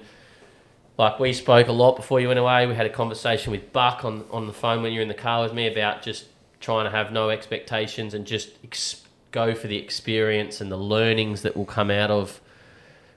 [0.99, 2.67] like we spoke a lot before you went away.
[2.67, 5.13] We had a conversation with Buck on on the phone when you were in the
[5.15, 6.25] car with me about just
[6.59, 11.41] trying to have no expectations and just ex- go for the experience and the learnings
[11.43, 12.41] that will come out of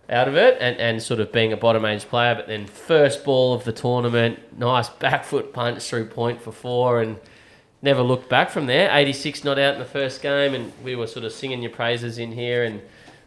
[0.09, 3.25] out of it and, and sort of being a bottom age player but then first
[3.25, 7.18] ball of the tournament nice back foot punch through point for four and
[7.81, 11.07] never looked back from there 86 not out in the first game and we were
[11.07, 12.81] sort of singing your praises in here and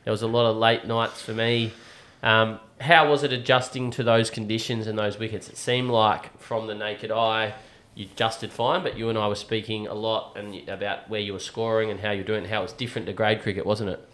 [0.06, 1.74] there was a lot of late nights for me
[2.24, 5.50] um, how was it adjusting to those conditions and those wickets?
[5.50, 7.54] It seemed like from the naked eye
[7.96, 11.32] you adjusted fine, but you and I were speaking a lot and about where you
[11.32, 14.10] were scoring and how you're doing, how it's different to grade cricket, wasn't it?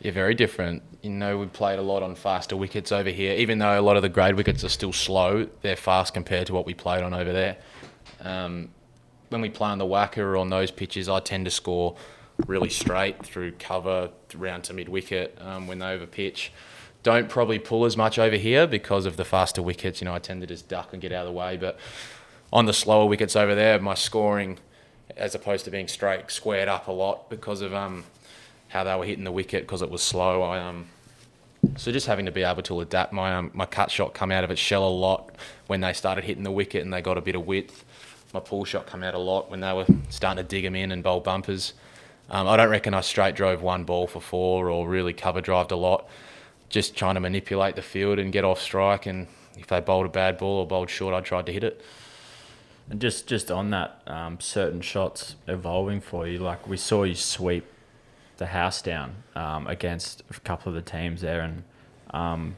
[0.00, 0.82] Yeah, very different.
[1.02, 3.34] You know, we played a lot on faster wickets over here.
[3.36, 6.54] Even though a lot of the grade wickets are still slow, they're fast compared to
[6.54, 7.58] what we played on over there.
[8.20, 8.70] Um,
[9.28, 11.96] when we play on the WACA or on those pitches, I tend to score
[12.46, 16.52] really straight through cover round to mid wicket um, when they over pitch
[17.06, 20.00] don't probably pull as much over here because of the faster wickets.
[20.00, 21.56] You know, I tend to just duck and get out of the way.
[21.56, 21.78] But
[22.52, 24.58] on the slower wickets over there, my scoring,
[25.16, 28.02] as opposed to being straight, squared up a lot because of um,
[28.70, 30.42] how they were hitting the wicket because it was slow.
[30.42, 30.86] I um,
[31.76, 34.42] so just having to be able to adapt my um, my cut shot come out
[34.42, 35.32] of its shell a lot
[35.68, 37.84] when they started hitting the wicket and they got a bit of width.
[38.34, 40.90] My pull shot come out a lot when they were starting to dig them in
[40.90, 41.72] and bowl bumpers.
[42.30, 45.70] Um, I don't reckon I straight drove one ball for four or really cover drived
[45.70, 46.08] a lot
[46.76, 49.06] just trying to manipulate the field and get off strike.
[49.06, 51.80] And if they bowled a bad ball or bowled short, I tried to hit it.
[52.90, 56.38] And just just on that, um, certain shots evolving for you.
[56.38, 57.64] Like we saw you sweep
[58.36, 61.64] the house down um, against a couple of the teams there, and
[62.10, 62.54] um,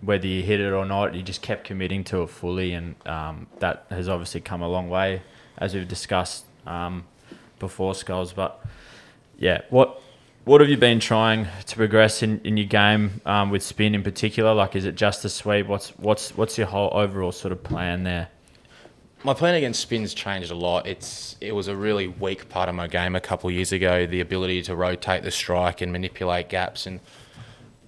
[0.00, 3.48] whether you hit it or not, you just kept committing to it fully, and um,
[3.58, 5.22] that has obviously come a long way,
[5.58, 7.04] as we've discussed um,
[7.58, 8.32] before, Skulls.
[8.32, 8.64] But
[9.38, 10.00] yeah, what
[10.50, 14.02] what have you been trying to progress in, in your game um, with spin in
[14.02, 14.52] particular?
[14.52, 15.68] Like, is it just a sweep?
[15.68, 18.26] What's what's what's your whole overall sort of plan there?
[19.22, 20.88] My plan against spins changed a lot.
[20.88, 24.06] It's it was a really weak part of my game a couple years ago.
[24.06, 26.98] The ability to rotate the strike and manipulate gaps, and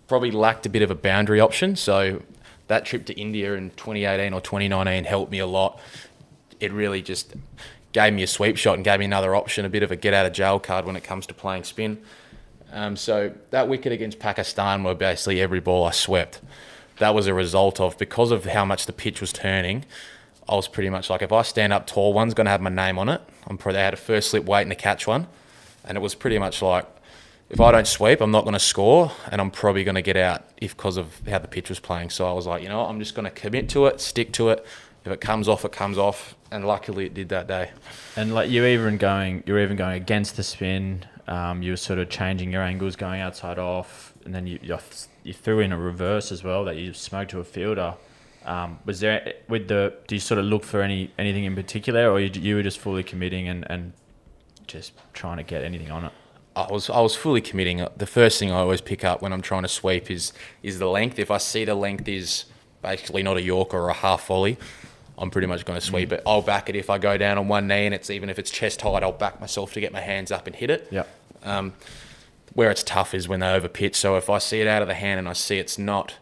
[0.07, 1.75] probably lacked a bit of a boundary option.
[1.75, 2.23] So
[2.69, 5.81] that trip to India in 2018 or 2019 helped me a lot.
[6.61, 7.35] It really just
[7.91, 10.15] gave me a sweep shot and gave me another option, a bit of a get
[10.15, 12.01] out of jail card when it comes to playing spin.
[12.73, 16.41] Um, so that wicket against Pakistan, where basically every ball I swept,
[16.99, 19.85] that was a result of because of how much the pitch was turning.
[20.49, 22.71] I was pretty much like, if I stand up tall, one's going to have my
[22.71, 23.21] name on it.
[23.47, 25.27] I'm probably I had a first slip waiting to catch one,
[25.85, 26.87] and it was pretty much like,
[27.51, 30.17] if I don't sweep, I'm not going to score, and I'm probably going to get
[30.17, 32.09] out if because of how the pitch was playing.
[32.09, 34.33] So I was like, you know, what, I'm just going to commit to it, stick
[34.35, 34.65] to it.
[35.05, 37.73] If it comes off, it comes off, and luckily it did that day.
[38.17, 41.05] And like you're even going, you're even going against the spin.
[41.29, 44.59] Um, you were sort of changing your angles, going outside off, and then you
[45.25, 47.95] you threw in a reverse as well that you smoked to a fielder.
[48.45, 49.95] Um, was there with the?
[50.09, 52.79] Do you sort of look for any anything in particular, or you, you were just
[52.79, 53.93] fully committing and, and
[54.67, 56.13] just trying to get anything on it?
[56.57, 57.87] I was I was fully committing.
[57.97, 60.33] The first thing I always pick up when I'm trying to sweep is
[60.63, 61.19] is the length.
[61.19, 62.47] If I see the length is
[62.83, 64.59] basically not a Yorker or a half volley,
[65.19, 66.13] I'm pretty much going to sweep mm.
[66.13, 66.23] it.
[66.27, 68.51] I'll back it if I go down on one knee, and it's even if it's
[68.51, 70.89] chest height, I'll back myself to get my hands up and hit it.
[70.91, 71.05] Yeah.
[71.43, 71.75] Um,
[72.55, 73.97] where it's tough is when they over pitch.
[73.97, 76.17] So if I see it out of the hand and I see it's not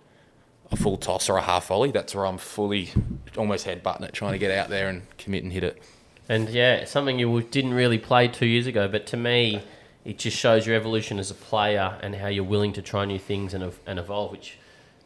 [0.71, 2.91] a full toss or a half volley, that's where I'm fully
[3.37, 5.83] almost head button it, trying to get out there and commit and hit it.
[6.29, 9.63] And yeah, something you didn't really play two years ago, but to me,
[10.05, 13.19] it just shows your evolution as a player and how you're willing to try new
[13.19, 14.57] things and, and evolve, which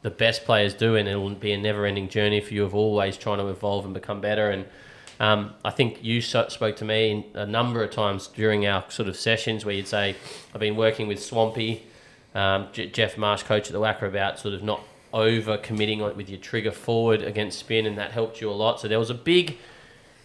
[0.05, 3.39] the best players do, and it'll be a never-ending journey for you of always trying
[3.39, 4.51] to evolve and become better.
[4.51, 4.67] And
[5.19, 9.17] um, I think you spoke to me a number of times during our sort of
[9.17, 10.15] sessions where you'd say,
[10.53, 11.85] "I've been working with Swampy,
[12.35, 14.83] um, J- Geoff Marsh, coach at the WACA, about sort of not
[15.15, 18.81] over committing with your trigger forward against spin, and that helped you a lot.
[18.81, 19.57] So there was a big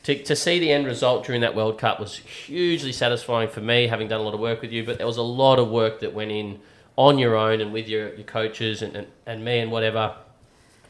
[0.04, 3.88] to, to see the end result during that World Cup was hugely satisfying for me,
[3.88, 4.86] having done a lot of work with you.
[4.86, 6.60] But there was a lot of work that went in
[7.00, 10.16] on your own and with your, your coaches and, and, and me and whatever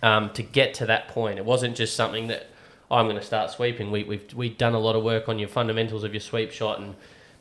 [0.02, 1.38] um, to get to that point.
[1.38, 2.48] It wasn't just something that
[2.90, 3.92] "Oh, I'm going to start sweeping.
[3.92, 6.80] We, we've we've done a lot of work on your fundamentals of your sweep shot
[6.80, 6.96] and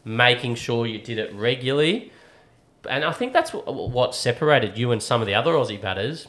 [0.05, 2.13] making sure you did it regularly.
[2.89, 6.29] And I think that's what, separated you and some of the other Aussie batters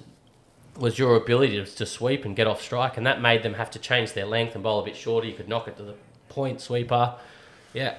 [0.78, 3.70] was your ability to, to sweep and get off strike, and that made them have
[3.72, 5.28] to change their length and bowl a bit shorter.
[5.28, 5.96] You could knock it to the
[6.30, 7.16] point sweeper.
[7.74, 7.96] Yeah,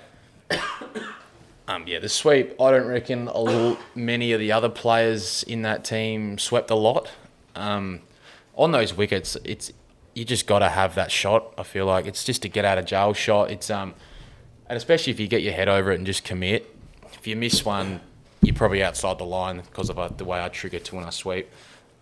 [1.70, 2.60] Um, yeah, the sweep.
[2.60, 7.08] I don't reckon a many of the other players in that team swept a lot.
[7.54, 8.00] Um,
[8.56, 9.72] on those wickets, it's
[10.12, 11.54] you just got to have that shot.
[11.56, 13.52] I feel like it's just a get out of jail shot.
[13.52, 13.94] It's um,
[14.68, 16.74] and especially if you get your head over it and just commit.
[17.12, 18.00] If you miss one,
[18.42, 21.10] you're probably outside the line because of uh, the way I trigger to when I
[21.10, 21.48] sweep.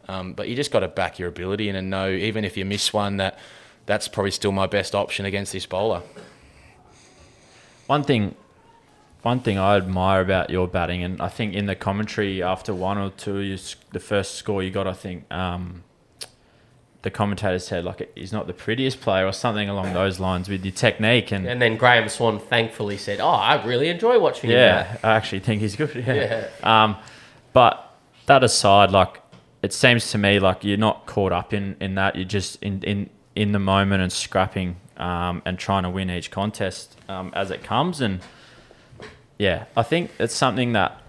[0.08, 2.64] Um, but you just got to back your ability in and know even if you
[2.64, 3.38] miss one that
[3.84, 6.00] that's probably still my best option against this bowler.
[7.86, 8.34] One thing,
[9.28, 12.96] one thing I admire about your batting, and I think in the commentary after one
[12.96, 13.58] or two, you,
[13.92, 15.84] the first score you got, I think um,
[17.02, 20.64] the commentator said like he's not the prettiest player or something along those lines with
[20.64, 24.56] your technique, and and then Graeme Swann thankfully said, "Oh, I really enjoy watching him."
[24.56, 25.94] yeah, I actually think he's good.
[26.08, 26.14] Yeah.
[26.14, 26.84] Yeah.
[26.84, 26.96] Um,
[27.52, 27.72] but
[28.24, 29.20] that aside, like
[29.62, 32.16] it seems to me like you're not caught up in, in that.
[32.16, 36.30] You're just in, in, in the moment and scrapping um, and trying to win each
[36.30, 38.00] contest um, as it comes.
[38.00, 38.20] And
[39.38, 41.00] yeah, I think it's something that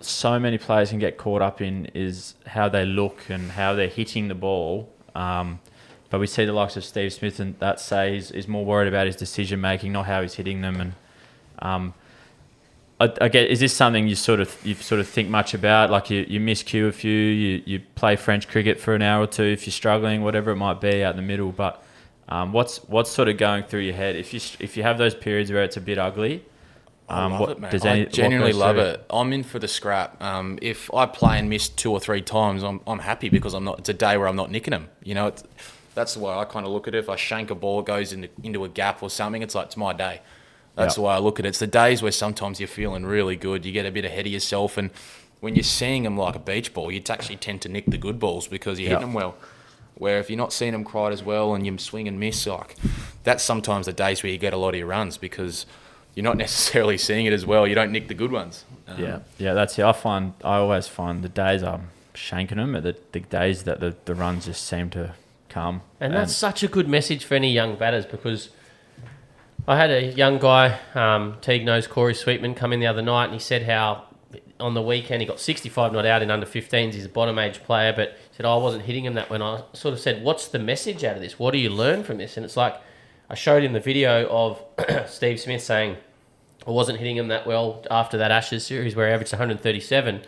[0.00, 3.88] so many players can get caught up in is how they look and how they're
[3.88, 4.90] hitting the ball.
[5.14, 5.60] Um,
[6.10, 8.88] but we see the likes of Steve Smith and that say is, is more worried
[8.88, 10.80] about his decision making, not how he's hitting them.
[10.80, 10.92] And
[11.60, 11.94] um,
[13.00, 15.90] I, I get, is this something you sort of you sort of think much about?
[15.90, 19.24] Like you, you miss cue a few, you, you play French cricket for an hour
[19.24, 21.52] or two if you're struggling, whatever it might be out in the middle.
[21.52, 21.82] But
[22.28, 25.14] um, what's what's sort of going through your head if you if you have those
[25.14, 26.44] periods where it's a bit ugly?
[27.08, 28.84] I Um, love what- it, I any- what genuinely love through?
[28.84, 29.04] it.
[29.10, 30.22] I'm in for the scrap.
[30.22, 33.64] Um, if I play and miss two or three times, I'm, I'm happy because I'm
[33.64, 33.78] not.
[33.80, 34.88] It's a day where I'm not nicking them.
[35.02, 35.44] You know, it's,
[35.94, 36.98] that's the way I kind of look at it.
[36.98, 39.66] If I shank a ball, it goes into into a gap or something, it's like
[39.66, 40.20] it's my day.
[40.76, 41.02] That's Yeah.
[41.02, 41.50] the way I look at it.
[41.50, 43.64] It's the days where sometimes you're feeling really good.
[43.66, 44.90] You get a bit ahead of yourself, and
[45.40, 48.18] when you're seeing them like a beach ball, you actually tend to nick the good
[48.18, 48.96] balls because you're Yeah.
[48.96, 49.34] hitting them well.
[49.96, 52.76] Where if you're not seeing them quite as well and you swing and miss, like
[53.24, 55.66] that's sometimes the days where you get a lot of your runs because
[56.14, 57.66] you're not necessarily seeing it as well.
[57.66, 58.64] You don't nick the good ones.
[58.86, 59.84] Um, Yeah, yeah, that's it.
[59.84, 63.80] I find I always find the days I'm shanking them are the, the days that
[63.80, 65.14] the, the runs just seem to
[65.48, 65.82] come.
[66.00, 68.50] And that's such a good message for any young batters because
[69.66, 73.26] I had a young guy, um, Teague knows Corey Sweetman, come in the other night
[73.26, 74.04] and he said how
[74.60, 76.92] on the weekend he got 65 not out in under 15s.
[76.94, 79.42] He's a bottom age player, but he said, oh, I wasn't hitting him that when
[79.42, 81.38] I sort of said, What's the message out of this?
[81.38, 82.36] What do you learn from this?
[82.36, 82.76] And it's like
[83.28, 84.62] I showed him the video of
[85.08, 85.96] Steve Smith saying,
[86.66, 90.22] I wasn't hitting him that well after that Ashes series where he averaged 137.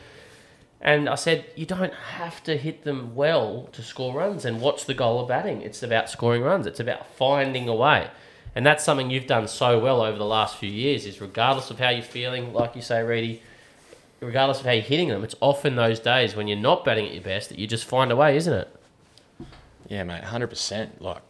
[0.81, 4.45] And I said, you don't have to hit them well to score runs.
[4.45, 5.63] And what's the goal of batting?
[5.63, 6.67] It's about scoring runs.
[6.67, 8.11] It's about finding a way.
[8.55, 11.07] And that's something you've done so well over the last few years.
[11.07, 13.43] Is regardless of how you're feeling, like you say, Reedy,
[14.21, 17.13] regardless of how you're hitting them, it's often those days when you're not batting at
[17.13, 18.69] your best that you just find a way, isn't it?
[19.89, 21.03] Yeah, mate, hundred percent.
[21.03, 21.23] Like,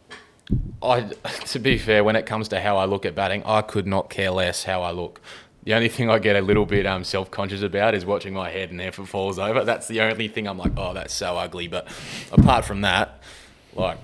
[0.81, 1.01] I
[1.47, 4.09] to be fair, when it comes to how I look at batting, I could not
[4.09, 5.21] care less how I look.
[5.63, 8.49] The only thing I get a little bit um, self conscious about is watching my
[8.49, 9.65] head and if it falls over.
[9.65, 11.67] That's the only thing I'm like, oh, that's so ugly.
[11.67, 11.87] But
[12.31, 13.21] apart from that,
[13.73, 13.97] like,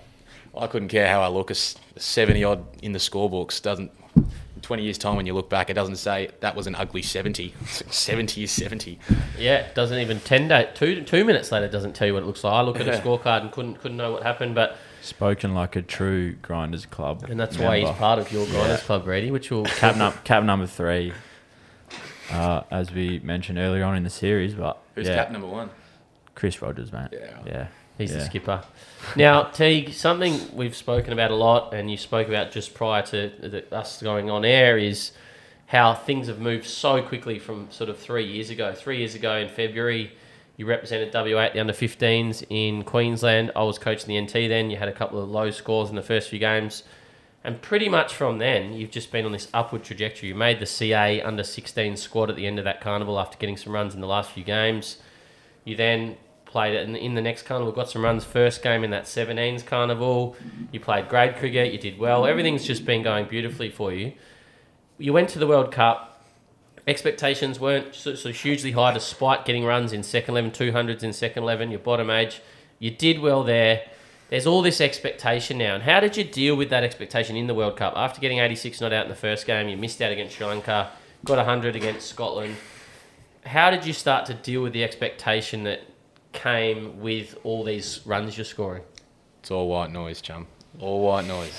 [0.58, 1.50] I couldn't care how I look.
[1.50, 3.92] A s- seventy odd in the scorebooks doesn't.
[4.16, 4.30] In
[4.62, 7.54] Twenty years time, when you look back, it doesn't say that was an ugly seventy.
[7.68, 9.00] seventy is seventy.
[9.40, 12.26] Yeah, it doesn't even ten day two two minutes later doesn't tell you what it
[12.26, 12.54] looks like.
[12.54, 15.82] I look at a scorecard and couldn't couldn't know what happened, but spoken like a
[15.82, 19.66] true grinders club, and that's why he's part of your Grinders Club, Reedy, which will
[19.66, 21.14] cap, num- cap number three,
[22.32, 24.54] uh, as we mentioned earlier on in the series.
[24.56, 25.70] But Who's yeah, cap number one?
[26.36, 27.10] Chris Rogers, mate.
[27.12, 27.38] Yeah.
[27.46, 28.64] yeah, He's the skipper.
[29.16, 33.32] Now, Teague, something we've spoken about a lot, and you spoke about just prior to
[33.40, 35.12] the, us going on air, is
[35.68, 38.74] how things have moved so quickly from sort of three years ago.
[38.74, 40.14] Three years ago in February,
[40.56, 43.52] you represented WA at the under 15s in Queensland.
[43.56, 44.70] I was coaching the NT then.
[44.70, 46.84] You had a couple of low scores in the first few games.
[47.44, 50.30] And pretty much from then, you've just been on this upward trajectory.
[50.30, 53.58] You made the CA under 16 squad at the end of that carnival after getting
[53.58, 54.98] some runs in the last few games.
[55.66, 58.92] You then played it in, in the next carnival, got some runs first game in
[58.92, 60.38] that 17s carnival.
[60.72, 62.26] You played grade cricket, you did well.
[62.26, 64.14] Everything's just been going beautifully for you.
[64.98, 66.13] You went to the World Cup.
[66.86, 71.44] Expectations weren't so, so hugely high despite getting runs in second 11, 200s in second
[71.44, 72.42] 11, your bottom age.
[72.80, 73.84] You did well there.
[74.30, 75.76] There's all this expectation now.
[75.76, 77.94] And how did you deal with that expectation in the World Cup?
[77.96, 80.92] After getting 86 not out in the first game, you missed out against Sri Lanka,
[81.24, 82.56] got 100 against Scotland.
[83.46, 85.82] How did you start to deal with the expectation that
[86.34, 88.84] came with all these runs you're scoring?
[89.40, 90.48] It's all white noise, chum.
[90.80, 91.54] All white noise.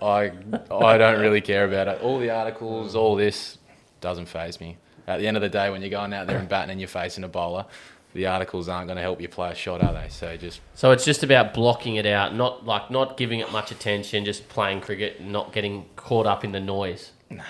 [0.00, 0.32] I
[0.70, 2.00] I don't really care about it.
[2.00, 3.58] All the articles, all this
[4.00, 4.76] doesn't phase me.
[5.06, 6.88] At the end of the day, when you're going out there and batting and you're
[6.88, 7.66] facing a bowler,
[8.12, 10.08] the articles aren't going to help you play a shot, are they?
[10.08, 13.70] So just So it's just about blocking it out, not like not giving it much
[13.70, 17.12] attention, just playing cricket, not getting caught up in the noise.
[17.28, 17.44] Nah,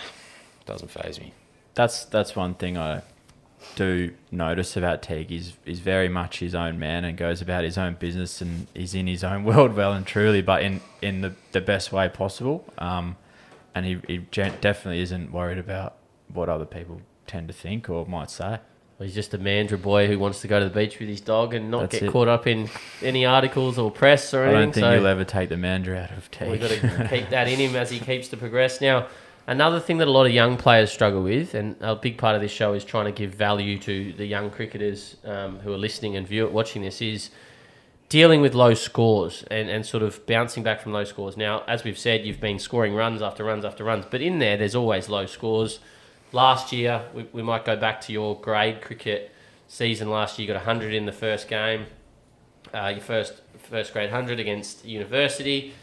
[0.66, 1.32] doesn't phase me.
[1.74, 3.02] That's that's one thing I
[3.76, 5.30] do notice about Teague.
[5.30, 8.94] He's, he's very much his own man and goes about his own business and he's
[8.94, 12.64] in his own world well and truly, but in, in the, the best way possible.
[12.78, 13.16] Um,
[13.74, 15.96] and he, he definitely isn't worried about
[16.32, 18.58] what other people tend to think or might say.
[18.98, 21.54] He's just a Mandurah boy who wants to go to the beach with his dog
[21.54, 22.12] and not That's get it.
[22.12, 22.68] caught up in
[23.00, 24.60] any articles or press or I anything.
[24.60, 27.48] don't think so you'll ever take the Mandurah out of we've got to keep that
[27.48, 28.82] in him as he keeps to progress.
[28.82, 29.06] Now,
[29.46, 32.42] another thing that a lot of young players struggle with, and a big part of
[32.42, 36.16] this show is trying to give value to the young cricketers um, who are listening
[36.16, 37.30] and view watching this, is
[38.10, 41.38] dealing with low scores and, and sort of bouncing back from low scores.
[41.38, 44.58] Now, as we've said, you've been scoring runs after runs after runs, but in there,
[44.58, 45.78] there's always low scores.
[46.32, 49.32] Last year, we, we might go back to your grade cricket
[49.68, 50.46] season last year.
[50.46, 51.86] You got 100 in the first game,
[52.72, 55.74] uh, your first first grade 100 against University.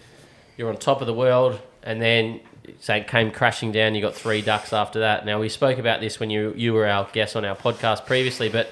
[0.57, 3.93] You're on top of the world, and then it came crashing down.
[3.95, 5.25] You got three ducks after that.
[5.25, 8.49] Now we spoke about this when you you were our guest on our podcast previously,
[8.49, 8.71] but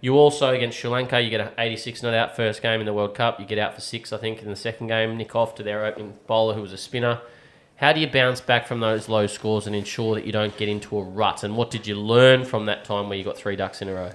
[0.00, 2.92] you also against Sri Lanka, you get an 86 not out first game in the
[2.92, 3.40] World Cup.
[3.40, 5.16] You get out for six, I think, in the second game.
[5.16, 7.20] Nick off to their opening bowler, who was a spinner.
[7.76, 10.66] How do you bounce back from those low scores and ensure that you don't get
[10.68, 11.44] into a rut?
[11.44, 13.94] And what did you learn from that time where you got three ducks in a
[13.94, 14.12] row?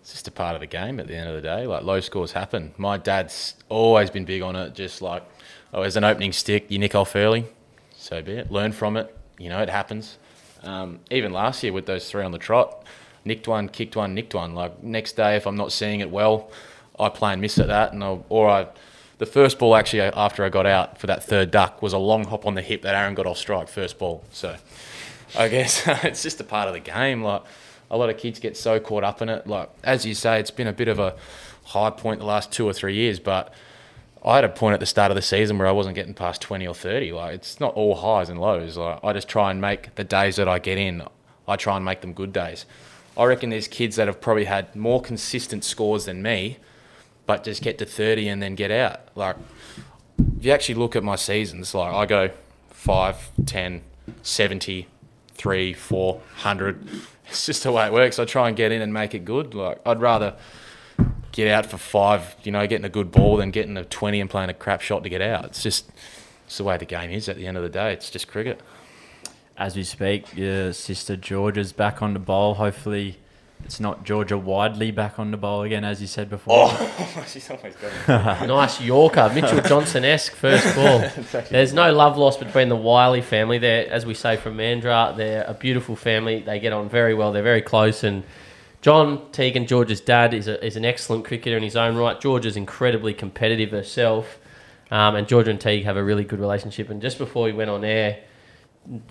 [0.00, 1.64] It's just a part of the game at the end of the day.
[1.66, 2.74] Like low scores happen.
[2.76, 4.74] My dad's always been big on it.
[4.74, 5.22] Just like,
[5.72, 7.46] oh, as an opening stick, you nick off early,
[7.96, 8.50] so be it.
[8.50, 9.16] Learn from it.
[9.38, 10.18] You know, it happens.
[10.64, 12.84] Um, even last year with those three on the trot,
[13.24, 14.56] nicked one, kicked one, nicked one.
[14.56, 16.50] Like next day, if I'm not seeing it well,
[16.98, 18.66] I play and miss at that, and I'll, or I.
[19.18, 22.24] The first ball actually after I got out for that third duck was a long
[22.24, 24.24] hop on the hip that Aaron got off strike first ball.
[24.32, 24.56] So
[25.38, 27.22] I guess it's just a part of the game.
[27.22, 27.42] Like
[27.90, 29.46] a lot of kids get so caught up in it.
[29.46, 31.14] Like as you say, it's been a bit of a
[31.64, 33.52] high point the last two or three years, but
[34.24, 36.40] I had a point at the start of the season where I wasn't getting past
[36.42, 37.12] twenty or thirty.
[37.12, 38.76] Like it's not all highs and lows.
[38.76, 41.02] Like I just try and make the days that I get in,
[41.46, 42.66] I try and make them good days.
[43.16, 46.58] I reckon there's kids that have probably had more consistent scores than me,
[47.26, 49.00] but just get to 30 and then get out.
[49.14, 49.36] Like,
[50.38, 52.30] if you actually look at my seasons, like I go
[52.70, 53.82] 5, 10,
[54.22, 54.86] 70,
[55.34, 56.88] 3, 4, 100.
[57.26, 58.18] It's just the way it works.
[58.18, 59.54] I try and get in and make it good.
[59.54, 60.36] Like, I'd rather
[61.32, 64.28] get out for five, you know, getting a good ball than getting a 20 and
[64.28, 65.46] playing a crap shot to get out.
[65.46, 65.90] It's just,
[66.46, 67.94] it's the way the game is at the end of the day.
[67.94, 68.60] It's just cricket.
[69.56, 72.54] As we speak, your sister Georgia's back on the bowl.
[72.54, 73.18] Hopefully,
[73.64, 76.68] it's not Georgia widely back on the bowl again, as you said before.
[76.70, 78.46] Oh, she's always got it.
[78.46, 81.08] nice Yorker, Mitchell Johnson esque first ball.
[81.50, 83.58] There's no love lost between the Wyllie family.
[83.58, 86.40] They're, as we say from Mandurah, they're a beautiful family.
[86.40, 87.32] They get on very well.
[87.32, 88.04] They're very close.
[88.04, 88.24] And
[88.82, 92.20] John Teagan, George's dad, is, a, is an excellent cricketer in his own right.
[92.20, 94.38] George is incredibly competitive herself.
[94.90, 96.90] Um, and Georgia and Teague have a really good relationship.
[96.90, 98.18] And just before we went on air,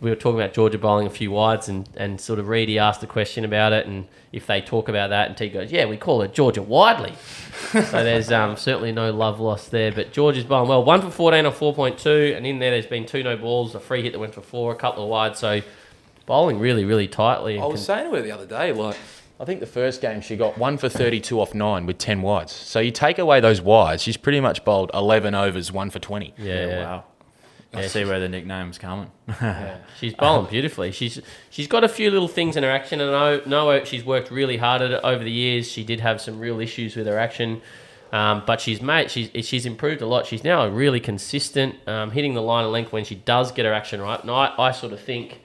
[0.01, 3.01] we were talking about Georgia bowling a few wides, and, and sort of Reedy asked
[3.03, 5.97] a question about it, and if they talk about that, and T goes, "Yeah, we
[5.97, 7.13] call it Georgia widely."
[7.71, 9.91] so there's um, certainly no love lost there.
[9.91, 12.85] But Georgia's bowling well, one for fourteen on four point two, and in there there's
[12.85, 15.39] been two no balls, a free hit that went for four, a couple of wides,
[15.39, 15.61] So
[16.25, 17.59] bowling really, really tightly.
[17.59, 18.97] I was saying to her the other day, like,
[19.39, 22.51] I think the first game she got one for 32 off nine with 10 wides.
[22.51, 26.33] So you take away those wides, she's pretty much bowled 11 overs, one for 20.
[26.37, 26.83] yeah, yeah.
[26.83, 27.03] wow.
[27.73, 29.09] I Yeah, see where the nickname's coming.
[29.99, 30.91] She's bowling beautifully.
[30.91, 31.19] She's
[31.49, 34.57] she's got a few little things in her action, and I know she's worked really
[34.57, 35.71] hard at it over the years.
[35.71, 37.61] She did have some real issues with her action,
[38.11, 40.27] um, but she's made she's she's improved a lot.
[40.27, 43.73] She's now really consistent, um, hitting the line of length when she does get her
[43.73, 44.21] action right.
[44.21, 45.41] And I, I sort of think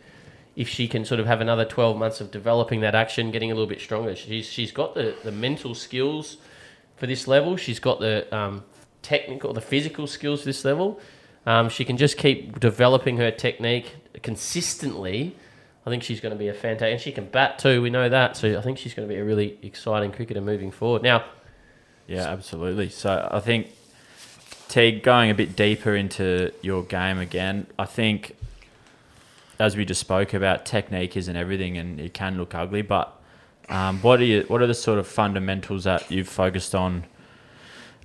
[0.54, 3.54] if she can sort of have another twelve months of developing that action, getting a
[3.54, 6.36] little bit stronger, she's she's got the, the mental skills
[6.96, 7.56] for this level.
[7.56, 8.64] She's got the um,
[9.00, 11.00] technical, the physical skills for this level.
[11.48, 15.34] Um, she can just keep developing her technique consistently.
[15.86, 17.80] I think she's going to be a fantastic, and she can bat too.
[17.80, 20.70] We know that, so I think she's going to be a really exciting cricketer moving
[20.70, 21.02] forward.
[21.02, 21.24] Now,
[22.06, 22.90] Yeah, absolutely.
[22.90, 23.68] So I think
[24.68, 27.66] Teague going a bit deeper into your game again.
[27.78, 28.36] I think
[29.58, 32.82] as we just spoke about, technique isn't everything, and it can look ugly.
[32.82, 33.18] But
[33.70, 34.44] um, what are you?
[34.48, 37.04] What are the sort of fundamentals that you've focused on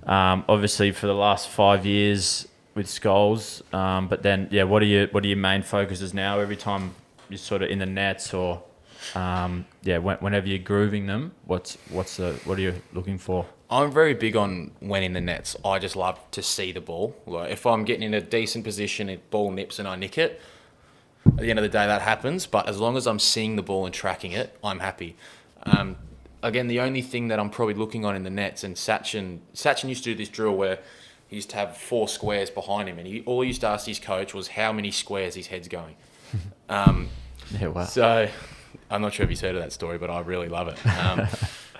[0.06, 4.86] Um, obviously, for the last five years with Skulls, um, but then yeah, what are
[4.86, 6.40] your what are your main focuses now?
[6.40, 6.94] Every time
[7.28, 8.62] you're sort of in the nets or
[9.14, 13.46] um, yeah, when, whenever you're grooving them, what's what's the what are you looking for?
[13.70, 15.56] I'm very big on when in the nets.
[15.64, 17.16] I just love to see the ball.
[17.26, 20.40] Like if I'm getting in a decent position, it ball nips and I nick it.
[21.26, 22.46] At the end of the day, that happens.
[22.46, 25.16] But as long as I'm seeing the ball and tracking it, I'm happy.
[25.62, 25.96] Um,
[26.42, 29.88] again, the only thing that I'm probably looking on in the nets, and Sachin, Sachin
[29.88, 30.78] used to do this drill where
[31.28, 33.86] he used to have four squares behind him, and he all he used to ask
[33.86, 35.96] his coach was how many squares his head's going.
[36.68, 37.08] Um,
[37.60, 37.84] Yeah, wow.
[37.84, 38.28] so
[38.90, 40.78] I'm not sure if he's heard of that story, but I really love it.
[40.98, 41.28] Um,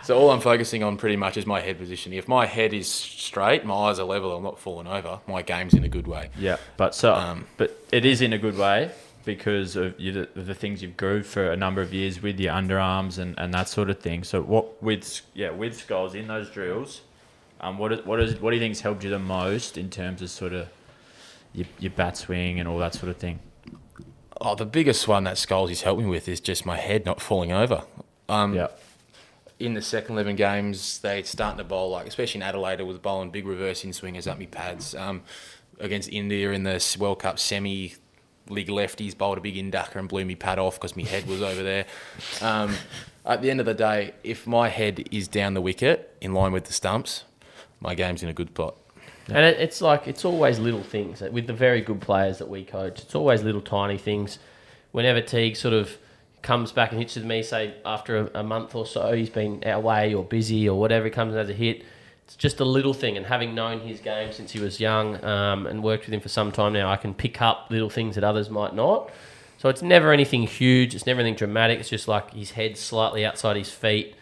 [0.03, 2.13] so all I'm focusing on pretty much is my head position.
[2.13, 5.21] If my head is straight, my eyes are level, I'm not falling over.
[5.27, 6.29] My game's in a good way.
[6.39, 8.91] Yeah, but so Um, but it is in a good way
[9.25, 12.53] because of you, the, the things you've grew for a number of years with your
[12.53, 14.23] underarms and, and that sort of thing.
[14.23, 17.01] So what with yeah with skulls in those drills,
[17.65, 20.21] um, what what is what do you think has helped you the most in terms
[20.23, 20.69] of sort of
[21.53, 23.41] your, your bat swing and all that sort of thing?
[24.41, 27.21] Oh, the biggest one that Skulls has helped me with is just my head not
[27.21, 27.85] falling over.
[28.29, 28.67] Um, Yeah,
[29.59, 32.99] in the second 11 games, they starting to bowl, like especially in Adelaide, it was
[32.99, 34.95] bowling big reverse in swingers up me pads.
[34.95, 35.23] Um,
[35.81, 37.95] against India in the World Cup semi,
[38.49, 41.41] league lefties bowled a big inducker and blew me pad off because my head was
[41.41, 41.87] over there.
[42.41, 42.75] Um,
[43.25, 46.53] at the end of the day, if my head is down the wicket in line
[46.53, 47.25] with the stumps,
[47.85, 48.77] my game's in a good spot.
[49.29, 52.65] And it, it's like it's always little things with the very good players that we
[52.65, 53.03] coach.
[53.03, 54.39] It's always little tiny things.
[54.93, 55.97] Whenever Teague sort of
[56.43, 59.67] comes back and hits with me, say after a, a month or so, he's been
[59.67, 61.85] away or busy or whatever, he comes and has a hit.
[62.25, 63.17] It's just a little thing.
[63.17, 66.29] And having known his game since he was young um, and worked with him for
[66.29, 69.11] some time now, I can pick up little things that others might not.
[69.59, 70.95] So it's never anything huge.
[70.95, 71.81] It's never anything dramatic.
[71.81, 74.15] It's just like his head slightly outside his feet.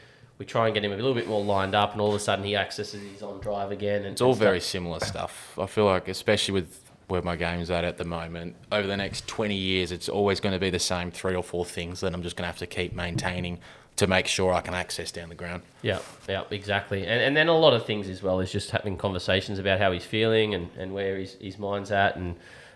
[0.43, 2.18] We try and get him a little bit more lined up, and all of a
[2.18, 3.99] sudden he accesses his on drive again.
[3.99, 5.57] And It's all very similar stuff.
[5.57, 9.28] I feel like, especially with where my game's at at the moment, over the next
[9.28, 12.24] 20 years, it's always going to be the same three or four things that I'm
[12.24, 13.61] just going to have to keep maintaining
[13.95, 15.62] to make sure I can access down the ground.
[15.82, 17.07] Yeah, yeah, exactly.
[17.07, 19.93] And, and then a lot of things as well is just having conversations about how
[19.93, 22.16] he's feeling and, and where his, his mind's at.
[22.16, 22.34] And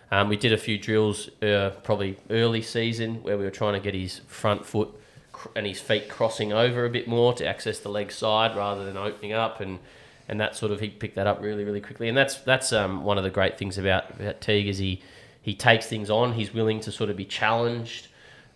[0.09, 3.81] um, we did a few drills uh, probably early season where we were trying to
[3.81, 4.87] get his front foot
[5.55, 8.97] and his feet crossing over a bit more to access the leg side rather than
[8.97, 9.59] opening up.
[9.59, 9.79] And,
[10.27, 12.09] and that sort of, he picked that up really, really quickly.
[12.09, 15.01] And that's, that's um, one of the great things about, about Teague is he,
[15.41, 16.33] he takes things on.
[16.33, 18.07] He's willing to sort of be challenged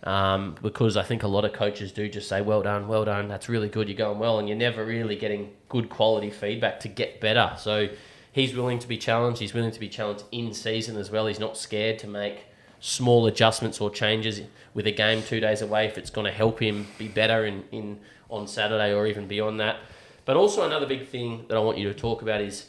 [0.04, 3.28] um, because I think a lot of coaches do just say, "Well done, well done,
[3.28, 6.88] that's really good, you're going well," and you're never really getting good quality feedback to
[6.88, 7.54] get better.
[7.58, 7.88] So
[8.32, 9.40] he's willing to be challenged.
[9.40, 11.26] He's willing to be challenged in season as well.
[11.26, 12.46] He's not scared to make
[12.84, 14.40] small adjustments or changes
[14.74, 17.62] with a game two days away if it's going to help him be better in,
[17.70, 19.76] in on Saturday or even beyond that.
[20.24, 22.66] But also another big thing that I want you to talk about is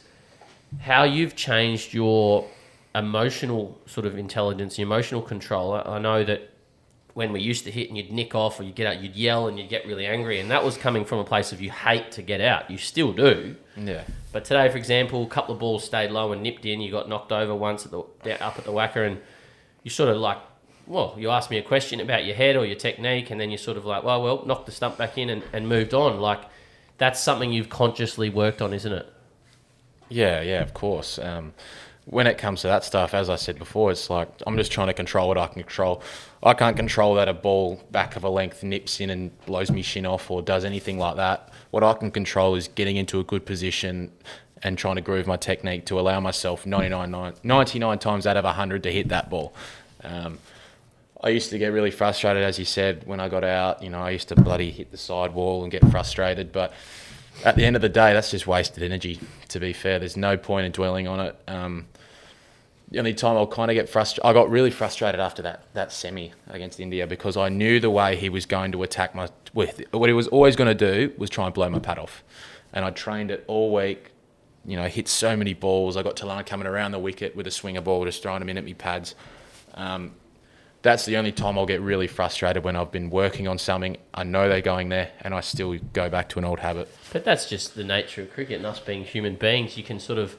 [0.80, 2.46] how you've changed your
[2.94, 5.72] emotional sort of intelligence, your emotional control.
[5.72, 6.50] I, I know that
[7.14, 9.48] when we used to hit and you'd nick off or you'd get out, you'd yell
[9.48, 12.12] and you'd get really angry, and that was coming from a place of you hate
[12.12, 12.70] to get out.
[12.70, 14.04] You still do, Yeah.
[14.32, 16.80] but today, for example, a couple of balls stayed low and nipped in.
[16.80, 17.98] You got knocked over once at the
[18.44, 19.20] up at the WACA, and
[19.84, 20.38] you sort of like,
[20.86, 23.56] well, you asked me a question about your head or your technique, and then you
[23.56, 26.18] sort of like, well, well, knocked the stump back in and, and moved on.
[26.20, 26.40] Like
[26.98, 29.12] that's something you've consciously worked on, isn't it?
[30.08, 31.18] Yeah, yeah, of course.
[31.18, 31.54] Um,
[32.06, 34.88] when it comes to that stuff, as I said before, it's like I'm just trying
[34.88, 36.02] to control what I can control.
[36.42, 39.80] I can't control that a ball back of a length nips in and blows me
[39.80, 41.50] shin off or does anything like that.
[41.70, 44.12] What I can control is getting into a good position
[44.64, 48.44] and trying to groove my technique to allow myself 99, nine- 99 times out of
[48.44, 49.54] 100 to hit that ball.
[50.02, 50.38] Um,
[51.22, 53.82] I used to get really frustrated, as you said, when I got out.
[53.82, 56.72] You know, I used to bloody hit the sidewall and get frustrated, but
[57.44, 59.20] at the end of the day, that's just wasted energy.
[59.48, 61.36] To be fair, there's no point in dwelling on it.
[61.46, 61.86] Um,
[62.90, 65.92] the only time I'll kind of get frustrated, I got really frustrated after that that
[65.92, 69.82] semi against India because I knew the way he was going to attack my with
[69.92, 72.22] what he was always going to do was try and blow my pad off,
[72.72, 74.10] and I trained it all week.
[74.66, 75.96] You know, hit so many balls.
[75.96, 78.56] I got Talana coming around the wicket with a swinger ball, just throwing them in
[78.58, 79.14] at me pads.
[79.74, 80.12] Um,
[80.82, 83.96] that's the only time I'll get really frustrated when I've been working on something.
[84.12, 86.94] I know they're going there, and I still go back to an old habit.
[87.12, 89.78] But that's just the nature of cricket and us being human beings.
[89.78, 90.36] You can sort of,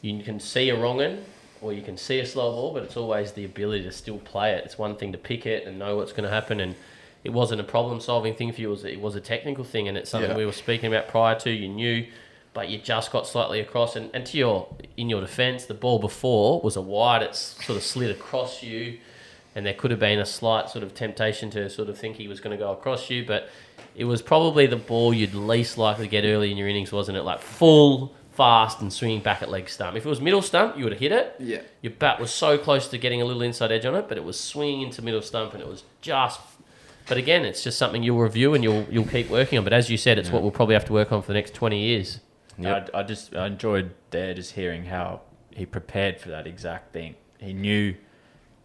[0.00, 1.24] you can see a wrong un
[1.60, 4.52] or you can see a slow ball, but it's always the ability to still play
[4.52, 4.64] it.
[4.64, 6.58] It's one thing to pick it and know what's going to happen.
[6.58, 6.74] And
[7.22, 9.86] it wasn't a problem solving thing for you, it was, it was a technical thing.
[9.88, 10.36] And it's something Yeah.
[10.36, 11.50] we were speaking about prior to.
[11.50, 12.06] You knew,
[12.54, 13.96] but you just got slightly across.
[13.96, 17.76] And, and to your, in your defence, the ball before was a wide, it's sort
[17.76, 18.98] of slid across you.
[19.54, 22.26] And there could have been a slight sort of temptation to sort of think he
[22.26, 23.50] was going to go across you, but
[23.94, 27.22] it was probably the ball you'd least likely get early in your innings, wasn't it?
[27.22, 29.96] Like full fast and swinging back at leg stump.
[29.96, 31.36] If it was middle stump, you would have hit it.
[31.38, 31.60] Yeah.
[31.82, 34.24] Your bat was so close to getting a little inside edge on it, but it
[34.24, 36.40] was swinging into middle stump, and it was just.
[37.08, 39.64] But again, it's just something you'll review and you'll you'll keep working on.
[39.64, 41.52] But as you said, it's what we'll probably have to work on for the next
[41.52, 42.20] twenty years.
[42.64, 42.90] Yep.
[42.94, 47.14] I, I just I enjoyed there just hearing how he prepared for that exact thing.
[47.38, 47.94] He knew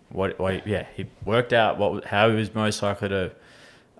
[0.10, 3.32] what, what yeah he worked out what how he was most likely to